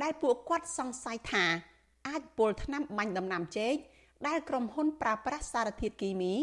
[0.02, 1.44] ដែលពួកគាត់សង្ស័យថា
[2.08, 3.74] អាចពុលថ្នាំបាញ់ដំណាំចេក
[4.26, 6.34] ដែលក្រុមហ៊ុនប្រើប្រាស់សារធាតុគីមី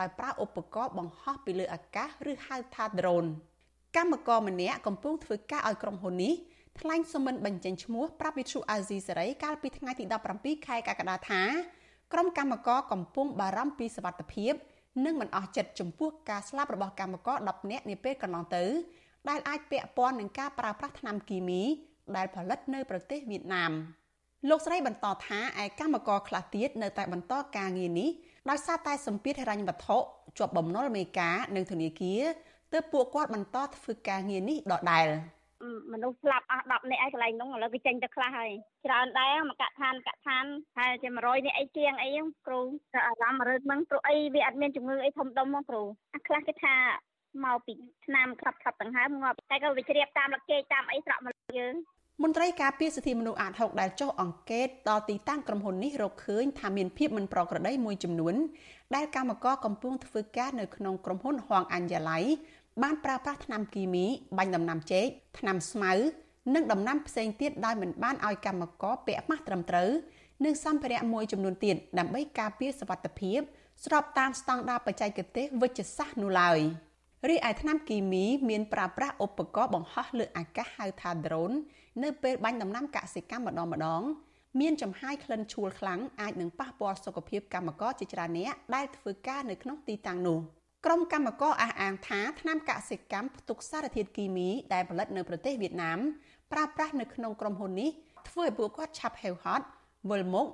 [0.00, 3.30] ដោយប្រើឧបករណ៍បង្ហោះពីលើអាកាសឬហៅថា drone
[3.96, 6.34] កម្មករម្នាក់កំពុងធ្វើការឲ្យក្រុមហ៊ុននេះ
[6.80, 10.04] ថ្លែងសុំមិនបញ្ចេញឈ្មោះប្រាប់វិទ្យុអាស៊ីសេរីកាលពីថ្ងៃទី
[10.36, 11.42] 17ខែកក្កដាថា
[12.12, 14.52] ក្រុមកម្មករកំពុងបារម្ភពីសុវត្ថិភាព
[15.04, 18.64] និងមិនអស់ចិត្តចំពោះការស្លាប់របស់កម្មករ10នាក់នាពេលកន្លងទៅ
[19.28, 21.62] ដែលអាចពាក់ព័ន្ធនឹងការប្រើប្រាស់ថ្នាំគីមី
[22.16, 23.72] ដែលផលិតនៅប្រទេសវៀតណាម
[24.48, 28.10] លោកស្រីបន្តថាឯកម្មករខ្លះទៀតនៅតែបន្តការងារនេះ
[28.50, 29.98] ដោយសារតែសម្ពាធហិរញ្ញវត្ថុ
[30.38, 32.22] ជាប់បំណុលមេការនិងធនាគារ
[32.72, 35.06] ទើបពួកគាត់បន្តធ្វើការងារនេះដដែល
[35.92, 38.50] មនុស្សស្លាប់អស់10នាក់ឯងកន្លែងនោះឥឡូវវាចេញទៅខ្លះហើយ
[38.86, 40.44] ច្រើនដែរមកកឋានកឋាន
[40.78, 42.10] ហើយជា100នាក់អីជាងអី
[42.46, 42.60] គ្រូ
[42.92, 45.82] តែអារម្មណ៍រើតមិនព្រោះអីវាអត់មានជំងឺអីធំដុំមកគ្រូ
[46.14, 46.74] អាខ្លះគេថា
[47.44, 47.74] មកពី
[48.06, 51.74] ឆ្នាំខាប់ខាប់ដង្ហើមងាប់តែក៏វាជ្រាបតាមលឹកជែកតាមអីស្រក់មកយើង
[52.22, 58.34] មន្ត្រីការពារសិទ្ធិមនុស្សអាត6ដែលចុះអង្កេតដល់ទីតាំងក្រុមហ៊ុននេះរកឃើញថាមានភាពមិនប្រក្រតីមួយចំនួន
[58.94, 62.18] ដែលកម្មករកំពុងធ្វើការនៅក្នុងក្រុមហ៊ុនហងអញ្ញឡៃ
[62.82, 64.06] បានប្រើប្រាស់ថ្នាំគីមី
[64.38, 65.06] បាញ់ដំណាំចេក
[65.38, 65.92] ថ្នាំស្មៅ
[66.54, 69.90] និងដំណាំផ្សេងទៀតដោយមិនបានឲ្យកម្មករពាក់ម៉ាស់ត្រឹមត្រូវ
[70.44, 73.40] និងសម្ភារៈមួយចំនួនទៀតដើម្បីការពារសុវត្ថិភាព
[73.84, 76.58] ស្របតាមស្តង់ដារបច្ចេកទេសវិជ្ជសាស្ត្រនោះឡើយ
[77.28, 81.56] រីឯថ្នាំគីមីមានប្រើប្រាស់ឧបករណ៍បង្ហោះលើអាកាសហៅថា drone
[82.02, 84.02] នៅពេលបាញ់ដំណាំកសិកម្មម្ដងម្ដង
[84.60, 90.38] មានចំហាយក្លិនឆួលខ្លាំងអាចនឹងប៉ះពាល់សុខភាពកម្មករជាច្រើនអ្នកដែលធ្វើការនៅក្នុងទីតាំងនោះ
[90.86, 95.98] ក្រុមកម្មករអះអាងថាថ្នាំកសិកម្មផ្ទុកសារធាតុគីមីដែលផលិតនៅប្រទេសវៀតណាម
[96.52, 97.90] ប្រើប្រាស់នៅក្នុងក្រុមហ៊ុននេះ
[98.28, 99.66] ធ្វើឲ្យពួកគាត់ឆាប់ហេវហត់
[100.10, 100.48] វិលមុខ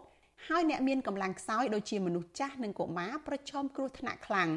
[0.49, 4.51] ហើយអ្នកមានកម្លាំងខ្សោយដូចជាមនុស្សចាស់និងកុមារប្រឈមគ្រោះថ្នាក់ខ្លាំង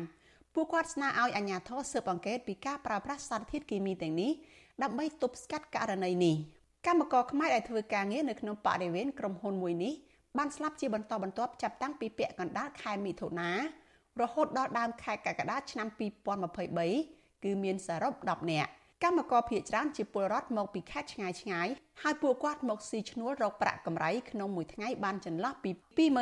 [0.54, 4.32] ពួកគាត់ស្នើឲ្យអាជ្ញាធរស៊ើបអង្កេតពីការប្រើប្រាស់សារធាតុគីមីទាំងនេះ
[4.84, 6.36] ដើម្បីទប់ស្កាត់ករណីនេះ
[6.88, 9.94] កម្មករខ្មែរដែលធ្វើការងារនៅក្នុងបរិវេណក្រុមហ៊ុនមួយនេះ
[10.38, 13.52] បានស្លាប់ជាបន្តបន្ទាប់ចាប់តាំងពីពាក់កណ្ដាលខែមិថុនា
[14.22, 15.88] រហូតដល់ដើមខែកក្កដាឆ្នាំ
[16.66, 18.72] 2023គឺមានសរុប10នាក់
[19.04, 21.68] កម្មករភៀសច្រើនជាពលរដ្ឋមកពីខេត្តឆ្ងាយឆ្ងាយ
[22.02, 25.72] ហើយពួកគាត់មកស៊ីឈ្នួលរកប្រាក់កម្រៃក្នុងមួយថ្ងៃបានចន្លោះពី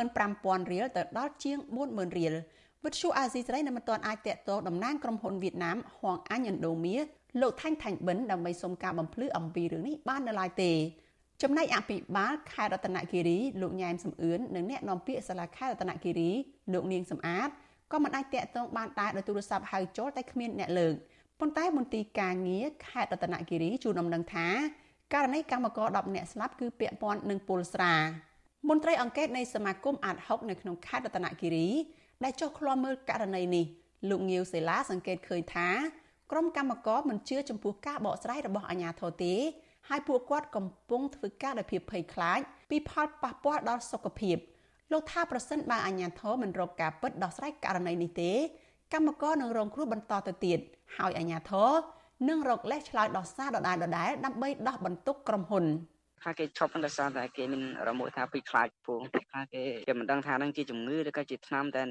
[0.06, 2.34] 25,000រៀលទៅដល់ជាង40,000រៀល
[2.84, 6.96] វិទ្យុអាស៊ីសេរីនៅមិនទាន់អាចតាក់ទងតំណាងក្រុមហ៊ុនវៀតណាមហួងអាញឥណ្ឌូមៀ
[7.40, 10.72] លោកថាញ់ថាញ់បិនដើម្បីសុំការបំភ្លឺអំពីរឿងនេះបាននៅឡើយទេ
[11.42, 16.30] ចំណែកអភិបាលខេត្តរតនគិរីលោកញ៉ែមសំអឿននិងអ្នកនាំពាក្យសាលាខេត្តរតនគិរី
[16.72, 17.48] លោកនាងសំអាត
[17.92, 20.94] ក៏មិនអាចតាក់ទងបានដែរដោយទូរស័ព្ទហៅចូលតែគ្មានអ្នកលើក
[21.40, 24.48] ប៉ុន្តែមន្ទីរការងារខេត្តរតនគិរីជួនដំណឹងថា
[25.14, 27.94] ករណីកម្មករ10នាក់ស្លាប់គឺពាក់ព័ន្ធនឹងពលស្រា
[28.68, 31.68] មន្ត្រីអង្កេតនៃសមាគមអាត60នៅក្នុងខេត្តរតនគិរី
[32.24, 33.66] ដែលចុះឃ្លាំមើលករណីនេះ
[34.08, 35.68] លោកងាវសេឡាសង្កេតឃើញថា
[36.30, 39.34] ក្រុមកម្មករមិនជឿចំពោះការបកស្រាយរបស់អាជ្ញាធរទេ
[39.88, 44.36] ហើយពួកគាត់កំពុងធ្វើការដោយភាពភ័យខ្លាចពីផលប៉ះពាល់ដល់សុខភាព
[44.92, 48.32] លោកថាប្រសិនបើអាជ្ញាធរមិនរកការពិតដោះស្រាយករណីនេះទេ
[48.94, 50.58] កម្មករនឹងរងគ្រោះបន្តទៅទៀត
[50.96, 51.70] ហើយអាជ្ញាធរ
[52.28, 55.64] នឹងរកលេសឆ្លើយដោះសារដដែលដដែលដើម្បីដោះបន្ទុកក្រុមហ៊ុន
[56.24, 59.00] ថាគេឈប់ដោយសារតែគេមានរមួយថាពីខ្លាចពង
[59.32, 61.82] ថាគេគេមិនដឹងថានឹងជាជំងឺឬក៏ជាថ្នាំតែ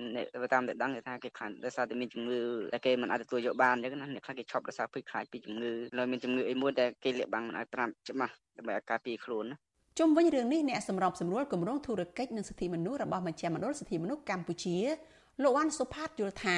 [0.54, 2.42] តាមតែដឹងថាគេខ្លាចដោយសារតែមានជំងឺ
[2.74, 9.69] តែគេមិនអាចទទួលយកបានអញ្ចឹងណាអ្នកខ្លះគេឈប់ដោយសារពីខ្លាចពីជំងឺហើយមានជំងឺអីមួយដែលគេលាក់បាំងមិនឲ្យប្រាប់ច្បាស់ដើម្បីឲ្យការពារខ្លួនណា
[10.00, 14.78] ជុំវិញរឿងនេះអ្នកសម្របសម្រួលគម្រោងធុរកិច្ចនិងសិទ្ធិមនុស្សរបស់មជ្ឈមណ្ឌលសិទ្ធិមនុស្សកម្ពុជា
[15.42, 16.58] លោកវ៉ាន់សុផាតយល់ថា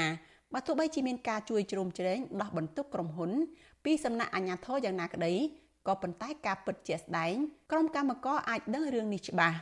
[0.54, 3.32] បើទោះបីជាមានការជួយជ្រោមជ្រែងដោះបន្ទុកក្រុមហ៊ុន
[3.86, 5.34] ពីសំណាក់អាជ្ញាធរយ៉ាងណាក្តី
[5.88, 7.34] ក៏ប៉ុន្តែការពិតជាក់ស្ដែង
[7.72, 9.58] ក្រុមកម្មការអាចដឹងរឿងនេះច្បាស់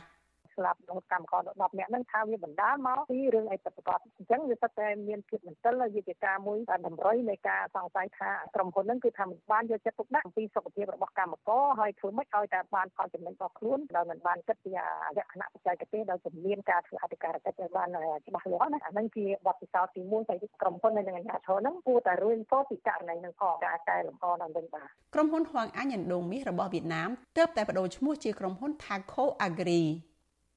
[0.60, 14.70] ស្លាប់ដល់កម្មករ10នាក់ហ្នឹងថាវាបណ្ដាលមកពីរឿងអីពិតប្រាកដអញ្ចឹងវាសិតតែមានភាពមន្ទិលហើយវាជាការមួយតម្រុយនៃការសង្ស័យថាក្រុមហ៊ុនហ្នឹងគឺថាមិនបានយកចិត្តទុកដាក់អំពីសុខភាពរបស់កម្មករហើយធ្វើម៉េចឲ្យតែបានផលចំណេញរបស់ខ្លួនដោយមិនបានគិតពី
[15.16, 17.88] លក្ខណៈបច្ចេកទេសដោយជំនាញការធ្វើអធិការកិច្ចឲ្យបាន
[18.26, 29.82] ច្បាស់លាស់ណាអាហ្នឹងជាបទពិសោធន៍ទី1ដែលក្រុមហ៊ុននិងអាជ្ញាធរហ្នឹងគួរតែរួញពោពីករណីហ្នឹងផងការកែលម្អដល់វិញបាទក្រុមហ៊ុនហួងអញឥណ្ឌូមាសរបស់វៀតណាមទើបតែបដូរឈ្មោះជាក្រុមហ៊ុន Thaco Agri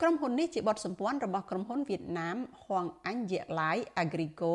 [0.01, 3.71] ក្រុមហ៊ុននេះជាបទសម្ព័ន្ធរបស់ក្រុមហ៊ុនវៀតណាមហួងអញយៈឡៃ
[4.03, 4.53] Agrico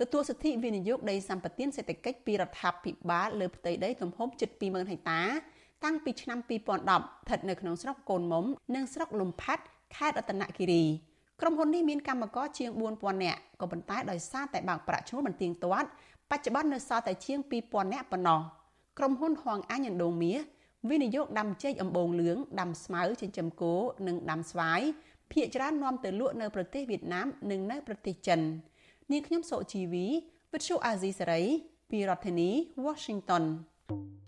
[0.00, 5.22] ទទួលសិទ្ធិវិនិយោគដីសម្បត្តិសេដ្ឋកិច្ចពីរដ្ឋាភិបាលលើផ្ទៃដីទំហំជិត20000ហិកតា
[5.84, 9.64] តាំងពីឆ្នាំ2010ស្ថិតនៅក្នុងស្រុកកូនមុំនិងស្រុកលំផាត់
[9.96, 10.84] ខេត្តរតនគិរី
[11.40, 15.88] ក្រុមហ៊ុននេះមានកម្មករជាង4000នាក់ក៏ប៉ុន្តែដោយសារតែបើកប្រាក់ឈ្នួលមិនទៀងទាត់
[16.30, 18.40] បច្ចុប្បន្ននៅសល់តែជាង2000នាក់ប៉ុណ្ណោះ
[18.98, 20.38] ក្រុមហ៊ុនហួងអញឥណ្ឌូមាស
[20.90, 23.74] វិនិយោគដាំចេកអំបូងលឿងដាំស្មៅចិញ្ចឹមគោ
[24.06, 24.80] និងដាំស្វាយ
[25.32, 28.40] ភាគច្រើននាំទៅលក់នៅប្រទេសវៀតណាមនិងនៅប្រទេសចិន
[29.12, 30.06] នាងខ្ញុំសុជីវី
[30.52, 31.42] វិទ្យុអាស៊ីសេរី
[31.90, 32.50] ពីរដ្ឋធានី
[32.86, 33.44] Washington
[33.88, 34.27] thank you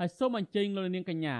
[0.00, 1.36] ហើយសូមអញ្ជើញលោកនាងកញ្ញា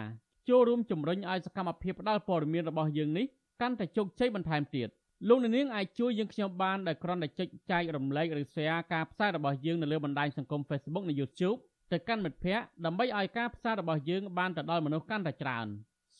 [0.48, 3.26] ចូលរួមជំរុញឲ្យសកម្មភាពផ្តល់ព័ត៌មានរបស់យើងនេះ
[3.60, 4.88] កាន់តែជោគជ័យបន្ថែមទៀត
[5.28, 11.58] លោកនាងអាចជួយយើងខ្ញុំបានដោយគ្រាន់តែចុចចែករំលែកឬ share ការផ្សាយរបស់យើងនៅលើបណ្ដាញសង្គម Facebook និង YouTube
[11.92, 15.66] ទៅកាន់មិត្តភ័ក្តិដើម្បីឲ្យការផ្សាយរបស់យើងបានទៅដល់មនុស្សកាន់តែច្រើន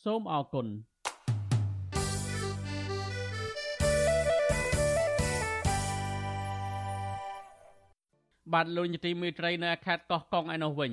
[0.03, 0.67] សូមអរគុណ
[8.53, 10.91] បាទលោកនាយទីមេត្រីនៅខេត្តកោះកុងឯនោះវិញ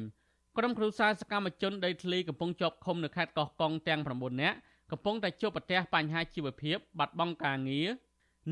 [0.59, 4.57] ក្រុមគ្រួសារសកម្មជនដីធ្លីកំពុងជាប់ឃុំនៅខេត្តកោះកុងទាំង9នាក់
[4.91, 7.89] កំពុងតែជួបប្រទះបញ្ហាជីវភាពបាត់បង់ការងារ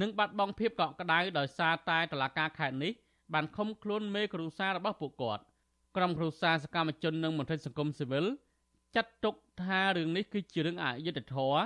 [0.00, 2.92] និងបាត់បង់ភាពកក់ក្ដៅដោយសារតែតឡាការខេត្តនេះ
[3.34, 5.42] បានឃុំខ្លួនមេគ្រួសាររបស់ពួកគាត់
[5.96, 8.24] ក្រុមគ្រួសារសកម្មជននិងមន្ត្រីសង្គមស៊ីវិល
[8.94, 11.60] ចាត់ទុកថារឿងនេះគឺជារឿងអយុត្តិធម៌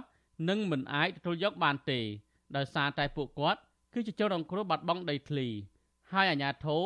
[0.49, 2.01] និងមិនអាចទទួលយកបានទេ
[2.57, 3.61] ដោយសារតែពួកគាត់
[3.93, 5.49] គឺជាជនរងគ្រោះបាត់បង់ដីធ្លី
[6.13, 6.83] ហើយអាជ្ញាធរ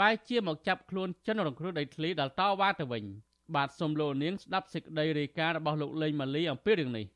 [0.00, 3.04] បែរជាមកចាប់ខ្លួនជនរងគ្រោះដីធ្លីដល់តវ៉ាទៅវិញ
[3.54, 7.06] បាទសូមលោកនាងស្ដាប់សេចក្តីរាយការណ៍របស់លោកលេងម៉ាលីអំពីរឿងនេះ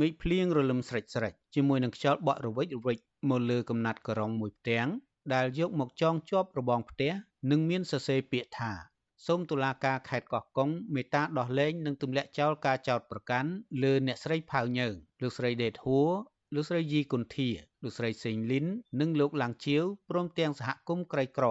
[0.00, 2.98] មេឃភ្លៀងរលឹមស្រេចស្រេចជាមួយនឹងខ្យល់បក់រវិចរវិច
[3.30, 4.88] មកលើកំណាត់ក្រុងមួយផ្ទាំង
[5.34, 7.12] ដែលយកមកចងជាប់របងផ្ទះ
[7.50, 8.72] និងមានសរសេរពាក្យថា
[9.26, 13.50] សូមតុលាការខេត្តកោះកុងមេត្តាដោះលែងនិងទម្លាក់ចោលការចោទប្រកាន់
[13.82, 16.10] លើអ្នកស្រីផៅញើងលោកស្រីដេតហួរ
[16.54, 17.48] លោកស្រីយីគុន្ធា
[17.82, 18.66] លោកស្រីសេងលីន
[19.00, 21.46] និងលោកឡាំងជាវព្រមទាំងសហគមន៍ក្រីក្រ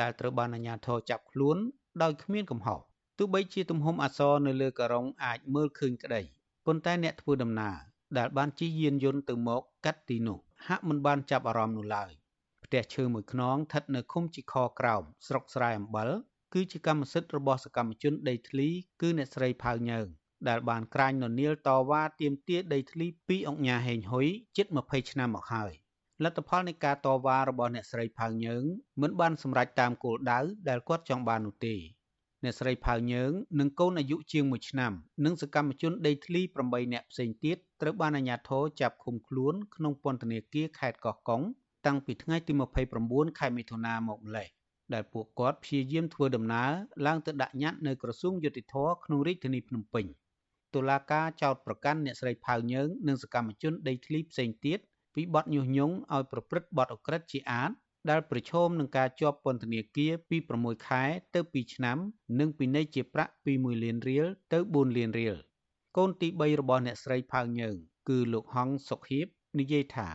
[0.00, 1.56] ដែលត្រូវបានអាជ្ញាធរចាប់ខ្លួន
[2.02, 2.80] ដោយគ្មានកំហុស
[3.18, 6.22] ទោះបីជាទំហំអសរនៅលើការុងអាចមើលឃើញក្តី
[6.66, 7.76] ប៉ុន្តែអ្នកធ្វើដំណើរ
[8.18, 12.10] ដែលបានជិះយានយន្តទៅមកកាត់ទីនោះហាក់មិនបានចាប់អារម្មណ៍នោះឡើយ
[12.64, 16.10] ផ្ទះឈើមួយខ្នងស្ថិតនៅឃុំជីខក្រោមស្រុកស្រែអំបិល
[16.54, 18.68] គឺជាកម្មសិទ្ធិរបស់សកម្មជនដីធ្លី
[19.00, 20.06] គឺអ្នកស្រីផៅញើង
[20.48, 24.26] ដែលបានក្រាញននាលតវ៉ាទាមទារដីធ្លីពីអង្គញាហេងហ៊ុយ
[24.56, 25.72] ជិត20ឆ្នាំមកហើយ
[26.22, 28.64] លទ្ធផលនៃការតវ៉ារបស់អ្នកស្រីផៅញើង
[29.02, 31.74] មិនបានសម្រេចតាមគោលដៅដែលគាត់ចង់បាននោះទេ
[32.44, 34.92] អ្នកស្រីផៅញើងនិងកូនអាយុជាង1ឆ្នាំ
[35.24, 41.42] និងសកម្មជនដីធ្លី8នាក់ផ្សេងទៀតត្រូវបានអាជ្ញាធរចាប់ឃុំខ្លួនក្នុងពន្ធនាគារខេត្តកោះកុង
[41.86, 42.52] តាំងពីថ្ងៃទី
[42.96, 44.48] 29ខែមិថុនាមកម្លេះ
[44.94, 46.70] ដែលពួកគាត់ព្យាយាមធ្វើដំណើរ
[47.06, 50.06] ឡើងទៅដាក់ញត្តិនៅក្រសួងយុតិធធក្នុងរាជធានីភ្នំពេញ
[50.74, 54.78] តុលាការចោទប្រកាន់អ្នកស្រីផៅញើងនិងសកម្មជនដីធ្លីផ្សេងទៀត
[55.14, 57.70] ពីបទញុះញង់ឲ្យប្រព្រឹត្តបទអក្រិតជាអាត
[58.10, 61.02] ដែលប្រឈមនឹងការជាប់ពន្ធនាគារពី6ខែ
[61.34, 61.98] ទៅ2ឆ្នាំ
[62.38, 65.36] និងពិន័យជាប្រាក់ពី1លានរៀលទៅ4លានរៀល
[65.96, 67.76] កូនទី3របស់អ្នកស្រីផៅញើង
[68.08, 69.26] គឺលោកហងសុកហៀប
[69.58, 70.08] និយាយថា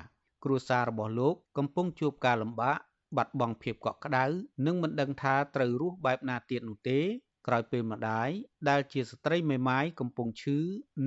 [0.43, 2.78] គ្រួសាររបស់លោកកំពុងជួបការលំបាក
[3.18, 4.26] បាត់បង់ភាពកក់ក្ដៅ
[4.66, 7.00] និងមិនដឹងថាត្រូវរស់បែបណាទៀតនោះទេ
[7.47, 8.30] ក្រោយពេលម្ដាយ
[8.70, 10.58] ដែលជាស្ត្រីមេម៉ាយកំពុងឈឺ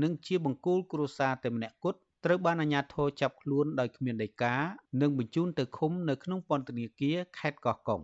[0.03, 4.55] និងជាបង្គោលគ្រួសារតែម្នាក់គត់ ត្រូវបានអាជ្ញាធរចាប់ខ្លួនដោយគ្មានដីកា
[5.01, 8.01] និងបញ្ជូនទៅឃុំនៅក្នុងពន្ធនាគារខេត្តកោះកុង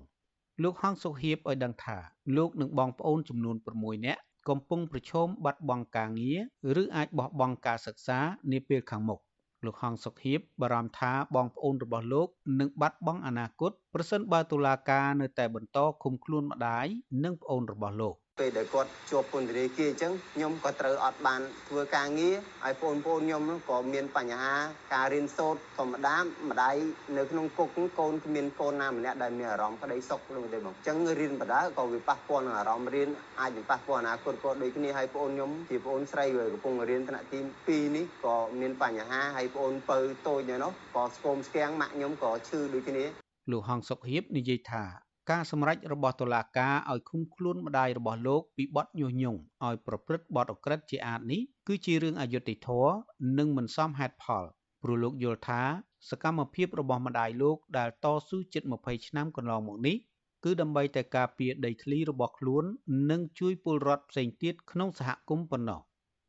[0.62, 1.96] លោកហងសុខៀបឲ្យដឹងថា
[2.36, 6.32] លោកនិងបងប្អូនចំនួន6នាក់កំពុងប្រឈមបាត់បង់ការងា
[6.76, 8.18] រឬអាចបោះបង់ការសិក្សា
[8.52, 9.20] នាពេលខាងមុខ
[9.64, 12.28] លោកហងសុខៀបបារម្ភថាបងប្អូនរបស់លោក
[12.60, 16.86] នឹងបាត់បង់អនាគតប្រសិនបើតុលាការនៅតែបន្តឃុំខ្លួនម្ដាយ
[17.24, 22.34] និងប្អូនរបស់លោក ពេលដែលគាត់ជាប់ពន្ធនាគារអញ្ចឹងខ្ញុំក៏ត្រូវអត់បានធ្វើការងារ
[22.64, 24.54] ហើយបងប្អូនខ្ញុំក៏មានបញ្ហា
[24.94, 26.16] ការរៀនសូត្រធម្មតា
[26.48, 26.76] ម្ដាយ
[27.16, 27.68] នៅក្នុងគុក
[27.98, 33.08] កូនគ្មានកូនណាម្នាក់ដែលមានអារម្មណ៍ក្តីសុខនោះទេបងអញ្ចឹងរៀនបដាក៏វាប៉ះពាល់នឹងអារម្មណ៍រៀន
[33.40, 36.24] អាចនឹងប៉ះពាល់អនាគតក៏ដូចគ្នាហើយបងខ្ញុំជាបងស្រី
[36.54, 43.04] កំពុងរៀនថ្នាក់ទី2នេះក៏មានបញ្ហាហើយបងពៅតូចនោះក៏ស្គមស្គាំងម៉ាក់ខ្ញុំក៏ឈឺដូចគ្នា
[43.52, 52.94] លោកហងសុខហៀបនិយាយថា ការសម្រេចរបស់តុលាការឲ្យឃុំខ្លួនម្ដាយរបស់លោកពីបទញុះញង់ឲ្យប្រព្រឹត្តបទអក្រិតជាអាតនេះគឺជារឿងអយុត្តិធម៌
[53.38, 54.44] និងមិនសមហេតុផល
[54.82, 55.62] ព្រោះលោកយល់ថា
[56.08, 59.96] សកម្មភាពរបស់ម្ដាយលោកដែលតស៊ូជិត20ឆ្នាំកន្លងមកនេះ
[60.44, 62.64] គឺដើម្បីតែការពារដីធ្លីរបស់ខ្លួន
[63.10, 65.80] និងជួយពលរដ្ឋផ្សេងទៀតក្នុងសហគមន៍ប៉ុណ្ណោះ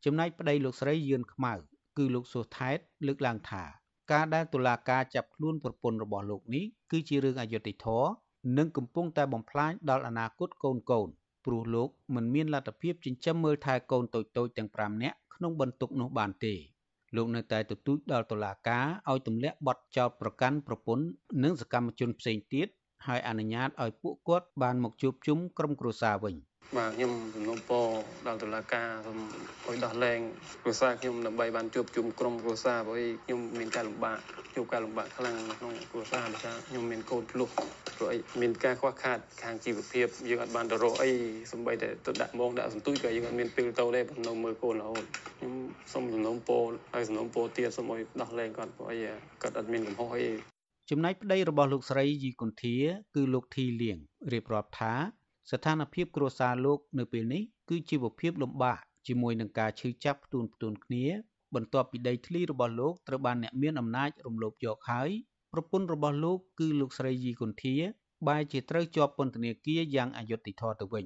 [0.05, 1.53] ចំណែកប្តីលោកស្រីយឿនខ្មៅ
[1.97, 2.77] គឺលោកសុថែត
[3.07, 3.63] លើកឡើងថា
[4.11, 8.09] ការដែលតុលាការចាប់ខ្លួនប្រពន្ធរបស់លោកនេះគឺជារឿងអយុត្តិធម៌
[8.57, 11.07] និងកំពុងតែបំផ្លាញដល់អនាគតកូនកូន
[11.45, 16.53] ព្រោះលោកមិនមានលទ្ធភាពចិញ្ចឹមមើលថែកូនតូចៗទាំង5នាក់ក្នុងបន្ទុកនោះបានទេ
[17.15, 21.05] លោកនៅតែទទូចដល់តុលាការឲ្យទម្លាក់បទចោទប្រកាន់ប្រពន្ធ
[21.43, 22.67] និងសកម្មជនផ្សេងទៀត
[23.07, 26.35] ហើយអនុញ្ញាតឲ្យពួកគាត់បានមកជួបជុំក្រុមគ្រួសារវិញ។
[26.77, 27.85] បាទខ្ញុំសំណូមពរ
[28.27, 29.19] ដល់តុលាការសូម
[29.67, 30.19] ឲ្យដោះលែង
[30.61, 34.17] គ្រួសារខ្ញុំដើម្បីបានជួបជុំក្រុមគ្រួសារព្រោះខ្ញុំមានការលំបាក
[34.55, 37.49] ជួបការលំបាកខ្លាំងនៅក្នុងគ្រួសារដោយសារខ្ញុំមានកូនភ្លោះ
[37.99, 41.11] ព្រោះអីមានការខ្វះខាតខាងជីវភាពយើងអត់បានទៅរកអី
[41.51, 45.05] សម្បីតែទៅដាក់មងដាក់សន្ទូចក៏យើងអត់មានពេលទៅដែរនៅមើលកូនរហូត
[45.37, 45.53] ខ្ញុំ
[45.93, 48.97] សូមសំណូមពរហើយសំណូមពរទៀតសូមឲ្យដោះលែងគាត់ព្រោះអី
[49.41, 50.29] គាត់អត់មានកំហុសអី
[50.89, 52.75] ចំណែកប្តីរបស់លោកស្រីយីគុន្ធា
[53.15, 53.97] គឺលោកធីលៀង
[54.33, 54.93] រៀបរាប់ថា
[55.51, 61.05] ស្ថានភាពគ្រួសារលោកនៅពេលនេះគឺជីវភាពលំបាកជាមួយនឹងការឈឺចាប់ផ្ទួនផ្ទួនគ្នា
[61.55, 65.09] បន្ទាប់ពីដីធ្លីរបស់លោកត្រូវបានអ្នកមានអំណាចរំលោភយកហើយ
[65.53, 67.75] ប្រពន្ធរបស់លោក គឺលោកស្រីយីគុន្ធា
[68.27, 71.05] បែរជាត្រូវជាប់ពន្ធនាគារយ៉ាងអយុត្តិធម៌ទៅវិញ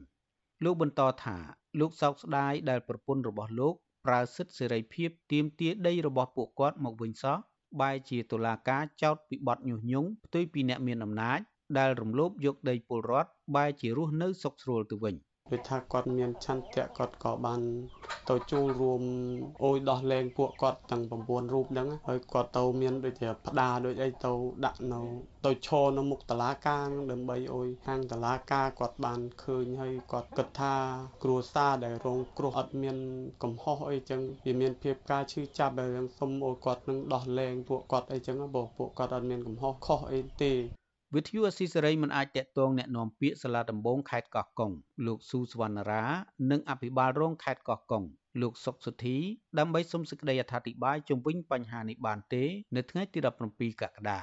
[0.64, 1.38] លោកបន្តថា
[1.80, 3.74] លោកសោកស្ដាយដែលប្រពន្ធរបស់លោក
[4.06, 7.38] ប្រើសិទ្ធិសេរីភាពទាមទារដីរបស់ពួកគាត់មកវិញសោះ
[7.82, 11.40] បែរជាតុលាការចោទពីបទញុះញង់ផ្ទុយពីអ្នកមានអំណាច
[11.78, 15.16] ដែលរំលោភយកដីពលរដ្ឋបែរជារស់នៅសុខស្រួលទៅវិញ
[15.54, 17.62] វាថាគាត់មានឆន្ទៈគាត់ក៏បាន
[18.30, 19.02] ទៅចូលរួម
[19.64, 24.34] អួយដោះលែងពួកគាត់ទាំង9រូបហ្នឹងហើយគាត់ទៅមានដូចជាផ្ដាដូចអីទៅ
[24.66, 25.02] ដាក់នៅ
[25.46, 30.76] ទៅឈរនៅមុខតឡាការដើម្បីអួយខាងតឡាការគាត់បានឃើញហើយគាត់គិតថា
[31.24, 32.98] គ្រួសារដែលរងគ្រោះអត់មាន
[33.44, 35.90] កំហុសអីចឹងវាមានភាពការឈឺចាប់ដែល
[36.20, 40.54] សុំអួយគាត់នឹងដោះលែងពួកគាត់អីចឹងបើពួកគាត់អត់មានកំហុសខុសអីទេ
[41.15, 44.73] វិទ្យុអស៊ីសេរីមិនអាចតាក់ទងแนะនាំពាក្យសាលាដំបងខេត្តកោះកុង
[45.07, 46.05] លោកស៊ូសវណ្ណរា
[46.51, 48.05] និងអភិបាលរងខេត្តកោះកុង
[48.43, 49.17] លោកសុកសុធី
[49.59, 52.45] ដើម្បីសុំសេចក្តីអធិប្បាយជុំវិញបញ្ហានេះបានទេ
[52.77, 53.19] នៅថ្ងៃទី
[53.51, 54.21] 17កក្កដា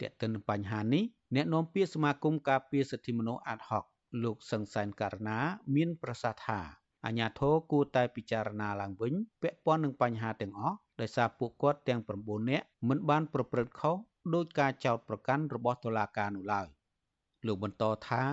[0.00, 1.04] ទាក់ទិននឹងបញ្ហានេះ
[1.34, 3.84] អ្នកនាំពាក្យសមាគមការពារសិទ្ធិមនុស្សអាត់ហុក
[4.24, 5.38] លោកសង្សានករណា
[5.74, 6.60] មានប្រសាសន៍ថា
[7.06, 13.96] អាញាធរគួរតែពិចារណាឡើងវិញពាក់ព័ន្ធនឹងបញ្ហាទាំងអស់ដោយសារពួកគាត់ទាំង9នាក់មិនបានប្រព្រឹត្តខុស
[14.33, 16.67] ដោយការចោទប្រកាន់របស់តុលាការនោះឡើយ
[17.45, 18.23] លោកបន្តថា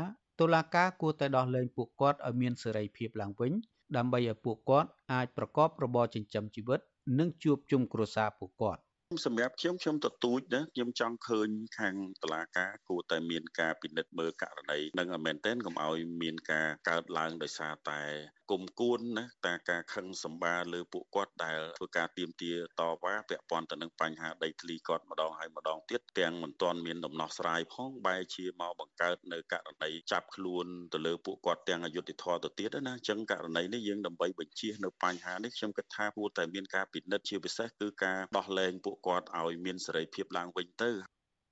[0.41, 3.53] តុលាការគួរតែដោះលែងពួកគាត់ឲ្យមានសេរីភាពឡើងវិញ
[3.97, 6.81] ដើម្បីឲ្យពួកគាត់អាចប្រកបរបរចិញ្ចឹមជីវិត
[7.19, 8.81] និងជួបជុំគ្រួសារពួកគាត់
[9.27, 11.49] សម្រាប់ខ្ញុំខ្ញុំទទូចណាខ្ញុំចង់ឃើញ
[11.79, 18.03] ខាងតឡាការគួរតែមានការពិនិត្យមើលករណីនឹងមែនទែនកុំឲ្យមានការកើតឡើងដោយសារតែ
[18.51, 40.91] គុំគួនណាតាការខឹងសម្បាលើពួកគាត់ដែលធ្វើការទៀមទាតវ៉ាពាក់ព័ន្ធទៅនឹងបញ្ហាដីធ្លីគាត់ម្ដងហើយម្ដងទៀតទាំងមិនទាន់មានដំណោះស្រាយផងបែរជាមកបង្កើតនៅករណីចាប់ខ្លួនទៅលើពួកគាត់ទាំងអយុធធរទៅទៀតណាអញ្ចឹងករណីនេះយើងដើម្បីបញ្ជៀសនៅបញ្ហានេះខ្ញុំគិតថាគួរតែមានការពិនិត្យជាពិសេសគឺការដោះលែងពួកគាត់ឲ្យមានសេរីភាពឡើងវិញទៅ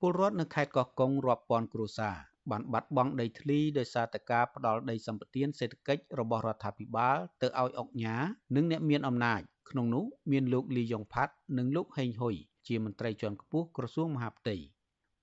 [0.01, 2.15] ពលរដ្ឋនៅខេត្តកោះកុងរាប់ពាន់គ្រួសារ
[2.51, 8.17] បានបាត់បង់ដីធ្លីដោយសារតែការផ្ដាល់ដីសម្បត្តិសេដ្ឋកិច្ចរបស់រដ្ឋាភិបាលទៅឲ្យអុកញ៉ា
[8.55, 12.35] និងអ្នកមានអំណាចក្នុងនោះមានលោកលីយ៉ុងផាត់និងលោកហេងហ៊ុយ
[12.67, 14.55] ជាមន្ត្រីជាន់ខ្ពស់ក្រសួងមហាផ្ទៃ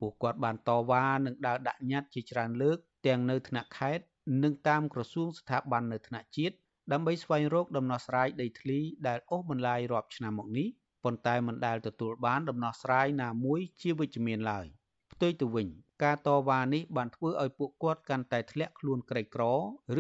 [0.01, 4.05] ពួកគាត់បានតវ៉ានិងដើរដាក់ញត្តិជាច្រើនលើកទាំងនៅថ្នាក់ខេត្ត
[4.43, 6.55] និងតាមក្រសួងស្ថាប័ននៅថ្នាក់ជាតិ
[6.93, 10.69] ដើម្បីស្វែងរកដំណោះស្រាយដីធ្លីដែលអូសបន្លាយរាប់ឆ្នាំមកនេះ
[11.05, 14.67] ប៉ុន្តែមិនដែលទទួលបានដំណោះស្រាយណាមួយជាវិជ្ជមានឡើយ
[15.13, 15.69] ផ្ទុយទៅវិញ
[16.05, 19.43] ការតវ៉ានេះបានធ្វើឲ្យពួកគាត់កាន់តែធ្លាក់ខ្លួនក្រីក្រ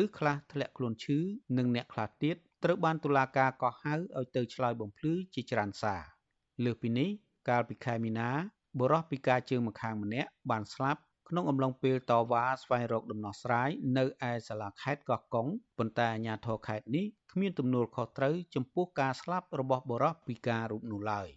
[0.03, 1.19] ឬខ្លះធ្លាក់ខ្លួនឈឺ
[1.57, 6.03] និងអ្នកខ្លះទៀតត្រូវបានតុលាការកោះហៅឲ្យទៅឆ្លើយបំភ្លឺជាច្រើនសារ
[6.65, 7.09] លើសពីនេះ
[7.49, 8.31] កាលពីខែមីនា
[8.79, 11.01] បុរសពិការជើងម្ខាងម្នាក់បានស្លាប់
[11.31, 15.47] ក្នុងអំឡុងពេលតវ៉ាស្វែងរកដំណោះស្រាយនៅឯសាលាខេត្តកោះកុង
[15.79, 21.29] ប៉ុន្តែអាជ្ញាធរខេត្តនេះគ្មានទំនួលខុសត្រូវចំពោះការស្លាប់របស់បុរសពិការរូបនោះឡើយ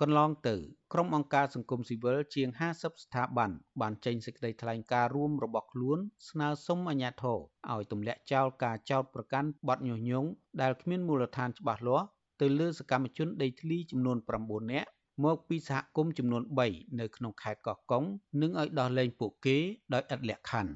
[0.00, 0.56] កន្លងទៅ
[0.92, 7.38] ក្រុមអង្គការសង្គមស៊ីវិលជាង50ស្ថាប័នបានចេញសេចក្តីថ្លែងការណ៍រួមរបស់ខ្លួនស្នើសុំអាជ្ញាធរ
[7.72, 10.28] ឲ្យទម្លាក់ចោលការចោទប្រកាន់បទញុះញង់
[10.62, 12.06] ដែលគ្មានមូលដ្ឋានច្បាស់លាស់
[12.40, 14.88] ទៅលើសកម្មជនដីធ្លីចំនួន9នាក់
[15.24, 18.04] មកពីសហគមន៍ចំនួន3នៅក្នុងខេត្តកោះកុង
[18.42, 19.56] និងឲ្យដោះលែងពួកគេ
[19.94, 20.72] ដោយឥតលក្ខខណ្ឌ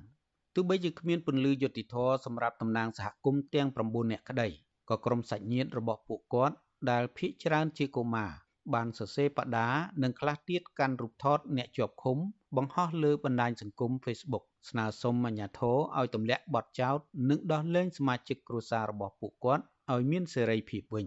[0.54, 4.48] ទោះបីជាគ្មានពន្លឺយុតិធធសម្រាប់តំណាងសហគមន៍ទាំង9នាក់ក្តី
[4.88, 6.54] ក៏ក្រុមសាច់ញាតិរបស់ពួកគាត់
[6.90, 8.30] ដែលភ ieck ច្រើនជាកុមារ
[8.74, 9.68] បានសរសេរបដា
[10.02, 12.18] និងខ្លះទៀតកាន់រូបថតអ្នកជាប់ឃុំ
[12.56, 16.98] បង្ហោះលើបណ្ដាញសង្គម Facebook ស្នើសុំអាជ្ញាធរឲ្យទម្លាក់បទចោទ
[17.30, 21.06] និងដោះលែងសមាជិកគ្រួសាររបស់ពួកគាត់ឲ្យមានសេរីភាពវិញ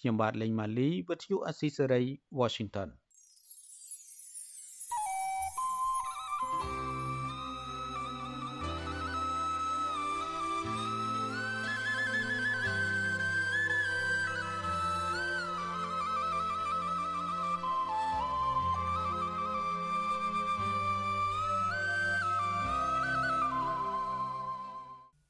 [0.00, 2.02] ខ្ញុំបាទលេងម៉ាលីវិទ្យុអស៊ីសេរី
[2.40, 2.88] Washington